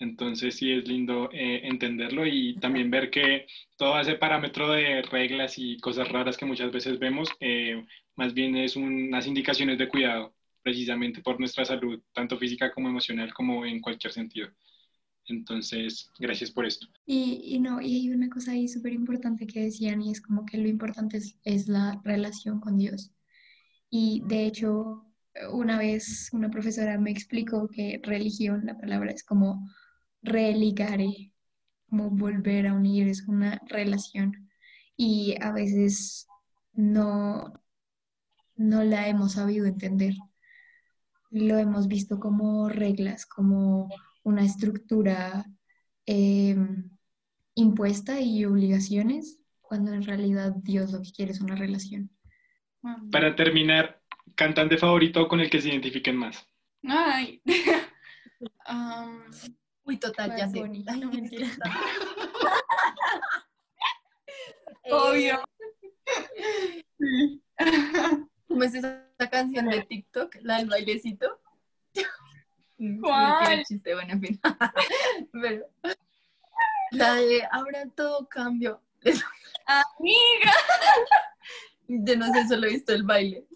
[0.00, 3.46] Entonces sí es lindo eh, entenderlo y también ver que
[3.76, 7.84] todo ese parámetro de reglas y cosas raras que muchas veces vemos, eh,
[8.16, 13.32] más bien es unas indicaciones de cuidado, precisamente por nuestra salud, tanto física como emocional,
[13.34, 14.48] como en cualquier sentido.
[15.26, 16.86] Entonces, gracias por esto.
[17.04, 20.46] Y, y no, y hay una cosa ahí súper importante que decían y es como
[20.46, 23.12] que lo importante es, es la relación con Dios.
[23.90, 25.04] Y de hecho,
[25.52, 29.68] una vez una profesora me explicó que religión, la palabra es como
[30.22, 31.32] religare,
[31.88, 34.48] como volver a unir, es una relación.
[34.96, 36.26] Y a veces
[36.72, 37.52] no,
[38.56, 40.14] no la hemos sabido entender.
[41.30, 43.88] Lo hemos visto como reglas, como
[44.22, 45.44] una estructura
[46.06, 46.90] em,
[47.54, 52.10] impuesta y obligaciones, cuando en realidad Dios lo que quiere es una relación.
[53.10, 54.00] Para terminar,
[54.34, 56.46] cantante favorito con el que se identifiquen más.
[56.82, 57.42] Ay.
[59.90, 60.60] Uy, total, ya sé.
[60.60, 61.48] no mentira.
[64.84, 65.42] Obvio.
[68.46, 70.36] ¿Cómo es esa canción de TikTok?
[70.42, 71.40] La del bailecito.
[72.82, 73.62] Mm, ¿Cuál?
[73.66, 74.40] chiste, bueno, en fin.
[75.32, 75.68] Pero,
[76.92, 78.80] la de ahora todo cambio.
[79.66, 80.52] Amiga.
[81.86, 83.46] Yo no sé, solo he visto el baile.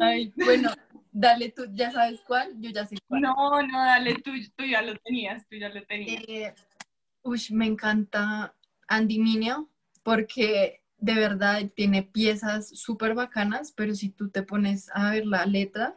[0.00, 0.72] Ay, bueno,
[1.16, 2.60] Dale tú, ¿ya sabes cuál?
[2.60, 3.22] Yo ya sé cuál.
[3.22, 6.24] No, no, dale tú, tú ya lo tenías, tú ya lo tenías.
[6.26, 6.52] Eh,
[7.22, 8.52] uy, me encanta
[8.88, 9.70] Andy Mineo
[10.02, 15.46] porque de verdad tiene piezas súper bacanas, pero si tú te pones a ver la
[15.46, 15.96] letra,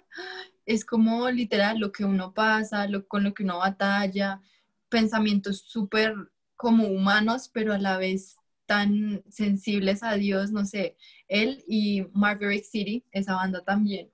[0.68, 4.44] es como literal lo que uno pasa, lo, con lo que uno batalla,
[4.88, 6.14] pensamientos súper
[6.56, 8.38] como humanos, pero a la vez
[8.68, 10.96] tan sensibles a Dios, no sé,
[11.28, 14.12] él y Margaret City, esa banda también,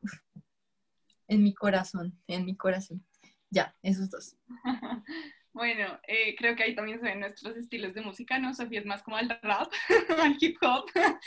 [1.33, 3.03] en mi corazón, en mi corazón.
[3.49, 4.37] Ya, esos dos.
[5.55, 8.55] Bueno, eh, creo que ahí también se ven nuestros estilos de música, ¿no?
[8.55, 9.71] Sofía es más como el rap,
[10.19, 10.89] al hip hop.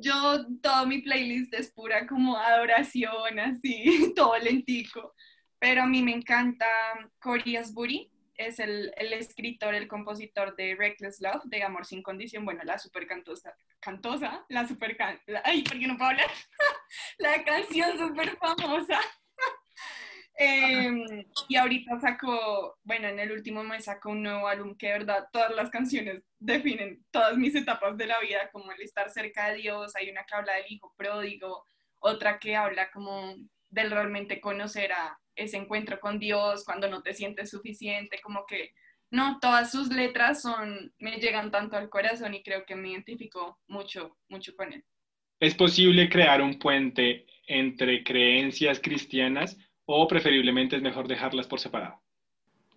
[0.00, 5.14] Yo, todo mi playlist es pura como adoración, así, todo lentico.
[5.58, 6.66] Pero a mí me encanta
[7.18, 12.46] Cory Asbury, es el, el, escritor, el compositor de Reckless Love, de Amor sin Condición,
[12.46, 16.30] bueno, la super cantosa, cantosa, la super, can, ay, ¿por qué no puedo hablar?
[17.18, 18.98] la canción súper famosa
[20.40, 24.92] Em, y ahorita sacó, bueno, en el último mes sacó un nuevo álbum que de
[24.92, 29.50] verdad todas las canciones definen todas mis etapas de la vida, como el estar cerca
[29.50, 31.64] de Dios, hay una que habla del hijo pródigo,
[31.98, 33.34] otra que habla como
[33.68, 38.72] del realmente conocer a ese encuentro con Dios cuando no te sientes suficiente, como que
[39.10, 43.58] no, todas sus letras son, me llegan tanto al corazón y creo que me identifico
[43.66, 44.84] mucho, mucho con él.
[45.40, 49.56] ¿Es posible crear un puente entre creencias cristianas
[49.90, 51.98] o preferiblemente es mejor dejarlas por separado?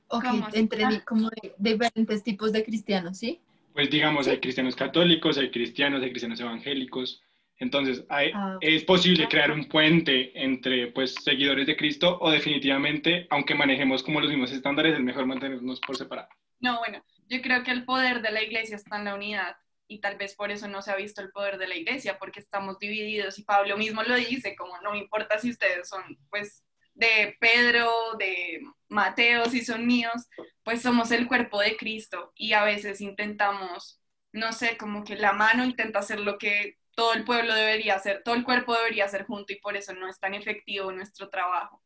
[0.08, 0.24] Ok,
[0.54, 3.42] entre como diferentes tipos de cristianos, ¿sí?
[3.74, 7.22] Pues digamos, hay cristianos católicos, hay cristianos, hay cristianos evangélicos.
[7.58, 13.56] Entonces, ah, ¿es posible crear un puente entre pues, seguidores de Cristo o definitivamente, aunque
[13.56, 16.30] manejemos como los mismos estándares, es mejor mantenernos por separado?
[16.62, 19.58] No, bueno, yo creo que el poder de la iglesia está en la unidad
[19.88, 22.40] y tal vez por eso no se ha visto el poder de la iglesia, porque
[22.40, 27.36] estamos divididos y Pablo mismo lo dice, como no importa si ustedes son pues de
[27.40, 27.90] Pedro,
[28.20, 30.28] de Mateo, si son míos,
[30.64, 34.02] pues somos el cuerpo de Cristo y a veces intentamos,
[34.32, 38.22] no sé, como que la mano intenta hacer lo que todo el pueblo debería hacer,
[38.24, 41.82] todo el cuerpo debería hacer junto y por eso no es tan efectivo nuestro trabajo.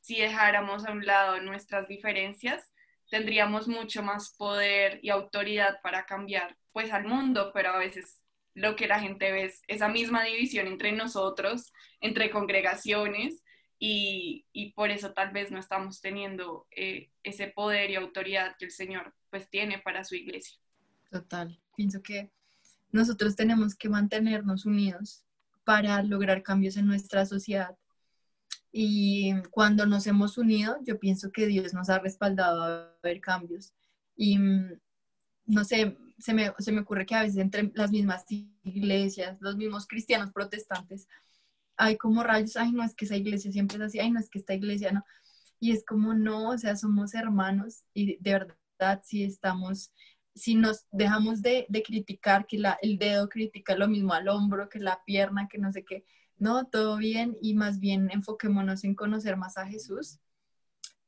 [0.00, 2.70] Si dejáramos a un lado nuestras diferencias,
[3.10, 8.22] tendríamos mucho más poder y autoridad para cambiar pues al mundo, pero a veces
[8.54, 13.42] lo que la gente ve es esa misma división entre nosotros, entre congregaciones,
[13.82, 18.66] y, y por eso tal vez no estamos teniendo eh, ese poder y autoridad que
[18.66, 20.58] el Señor pues tiene para su iglesia.
[21.10, 22.30] Total, pienso que
[22.92, 25.24] nosotros tenemos que mantenernos unidos
[25.64, 27.74] para lograr cambios en nuestra sociedad.
[28.70, 33.72] Y cuando nos hemos unido, yo pienso que Dios nos ha respaldado a ver cambios.
[34.14, 34.38] Y
[35.46, 38.26] no sé, se me, se me ocurre que a veces entre las mismas
[38.62, 41.08] iglesias, los mismos cristianos protestantes,
[41.80, 44.28] hay como rayos, ay, no es que esa iglesia siempre es así, ay, no es
[44.28, 45.04] que esta iglesia no.
[45.58, 49.92] Y es como no, o sea, somos hermanos y de verdad si estamos,
[50.34, 55.02] si nos dejamos de, criticar, que el dedo critica lo mismo al hombro, que la
[55.06, 56.04] pierna, que no sé qué,
[56.38, 60.20] no, todo bien y más bien enfoquémonos en conocer más a Jesús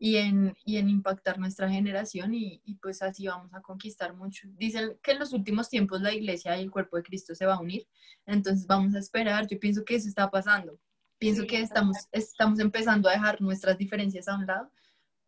[0.05, 4.49] y en, y en impactar nuestra generación y, y, pues así vamos a conquistar mucho.
[4.55, 7.55] Dicen que en los últimos tiempos la iglesia y el cuerpo de Cristo se va
[7.55, 7.87] a unir,
[8.27, 10.77] entonces vamos a esperar, yo pienso que eso está pasando,
[11.19, 14.73] pienso que estamos, estamos empezando a dejar nuestras diferencias a un lado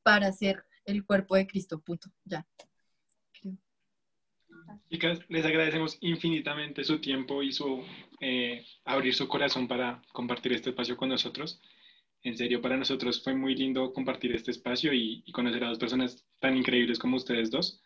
[0.03, 2.45] para ser el cuerpo de Cristo, punto, ya.
[4.91, 7.85] Chicas, les agradecemos infinitamente su tiempo y su
[8.21, 11.61] eh, abrir su corazón para compartir este espacio con nosotros
[12.25, 16.25] en serio, para nosotros fue muy lindo compartir este espacio y, conocer a dos personas
[16.41, 17.83] tan increíbles como ustedes dos.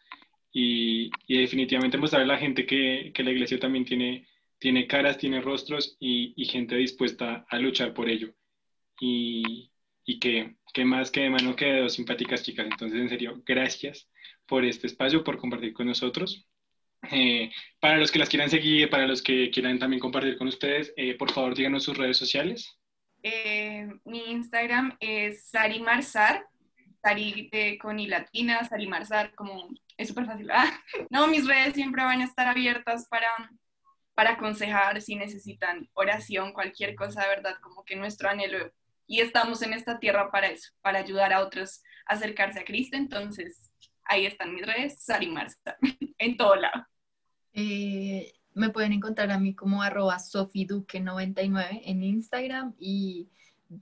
[0.52, 4.28] Y, definitivamente mostrar a la gente que, que, la iglesia también tiene,
[4.58, 8.32] tiene caras, tiene rostros y, gente dispuesta a luchar por ello.
[9.00, 9.70] Y,
[10.20, 12.66] que, que, más que de mano que de dos simpáticas chicas.
[12.70, 14.08] Entonces, en serio, gracias
[14.46, 16.46] por este espacio, por compartir con nosotros.
[17.10, 17.50] Eh,
[17.80, 21.14] para los que las quieran seguir, para los que quieran también compartir con ustedes, eh,
[21.14, 22.77] por favor díganos sus redes sociales.
[23.22, 26.46] Eh, mi Instagram es Sari Marzar,
[27.02, 27.50] Sari
[27.80, 30.50] con i latina, Sari Marzar, como es súper fácil.
[30.54, 30.80] Ah,
[31.10, 33.28] no, mis redes siempre van a estar abiertas para,
[34.14, 38.72] para aconsejar si necesitan oración, cualquier cosa, de verdad, como que nuestro anhelo.
[39.06, 42.96] Y estamos en esta tierra para eso, para ayudar a otros a acercarse a Cristo.
[42.96, 43.70] Entonces,
[44.04, 45.76] ahí están mis redes, Sari Marzar,
[46.18, 46.86] en todo lado.
[47.52, 53.28] Eh, me pueden encontrar a mí como arroba sofiduque99 en Instagram y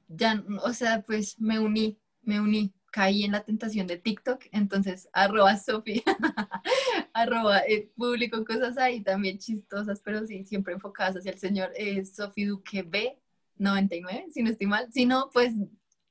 [0.09, 5.09] ya, o sea, pues me uní, me uní, caí en la tentación de TikTok, entonces
[5.13, 6.03] arroba sofi,
[7.13, 12.05] arroba eh, publico cosas ahí también chistosas, pero sí, siempre enfocadas hacia el señor eh,
[12.05, 12.85] sofiduque
[13.59, 15.53] B99, si no estoy mal, si no, pues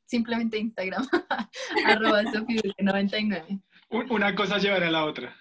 [0.06, 1.08] simplemente Instagram,
[1.88, 3.62] arroba sofiduque99.
[4.10, 5.36] Una cosa llevará a la otra.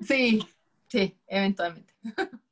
[0.00, 0.44] Sí,
[0.92, 1.94] Sí, eventualmente.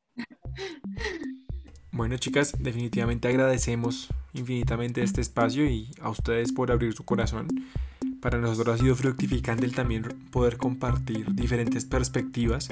[1.92, 7.48] Bueno, chicas, definitivamente agradecemos infinitamente este espacio y a ustedes por abrir su corazón.
[8.22, 12.68] Para nosotros ha sido fructificante el también poder compartir diferentes perspectivas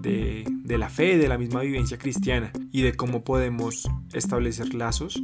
[0.00, 5.20] de, de la fe, de la misma vivencia cristiana y de cómo podemos establecer lazos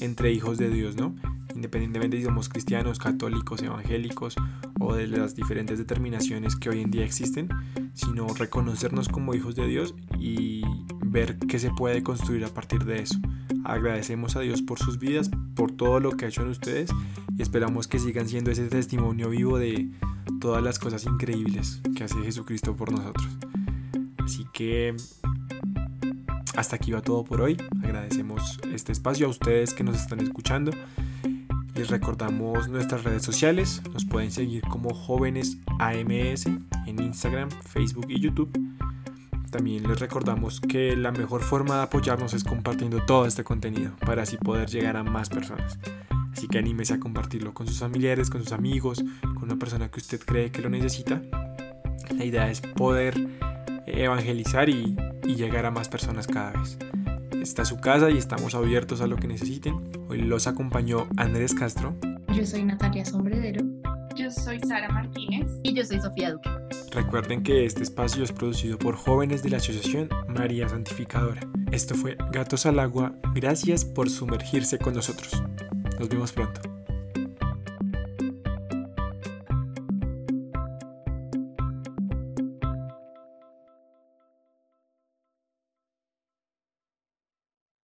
[0.00, 1.14] entre hijos de Dios, ¿no?
[1.54, 4.36] Independientemente si somos cristianos, católicos, evangélicos
[4.78, 7.48] o de las diferentes determinaciones que hoy en día existen,
[7.94, 10.62] sino reconocernos como hijos de Dios y
[11.04, 13.18] ver qué se puede construir a partir de eso.
[13.64, 16.90] Agradecemos a Dios por sus vidas, por todo lo que ha hecho en ustedes
[17.36, 19.90] y esperamos que sigan siendo ese testimonio vivo de
[20.40, 23.26] todas las cosas increíbles que hace Jesucristo por nosotros.
[24.18, 24.94] Así que
[26.56, 27.56] hasta aquí va todo por hoy.
[27.82, 30.72] Agradecemos este espacio a ustedes que nos están escuchando.
[31.74, 33.82] les recordamos nuestras redes sociales.
[33.92, 38.50] Nos pueden seguir como jóvenes AMS en Instagram, Facebook y YouTube.
[39.50, 44.22] También les recordamos que la mejor forma de apoyarnos es compartiendo todo este contenido para
[44.22, 45.78] así poder llegar a más personas.
[46.32, 50.00] Así que anímese a compartirlo con sus familiares, con sus amigos, con una persona que
[50.00, 51.22] usted cree que lo necesita.
[52.16, 53.16] La idea es poder
[53.94, 56.78] evangelizar y, y llegar a más personas cada vez.
[57.42, 59.74] Esta es su casa y estamos abiertos a lo que necesiten.
[60.08, 61.94] Hoy los acompañó Andrés Castro.
[62.34, 63.64] Yo soy Natalia Sombredero.
[64.16, 65.46] Yo soy Sara Martínez.
[65.62, 66.50] Y yo soy Sofía Duque.
[66.90, 71.40] Recuerden que este espacio es producido por jóvenes de la Asociación María Santificadora.
[71.70, 73.14] Esto fue Gatos al Agua.
[73.34, 75.42] Gracias por sumergirse con nosotros.
[75.98, 76.77] Nos vemos pronto.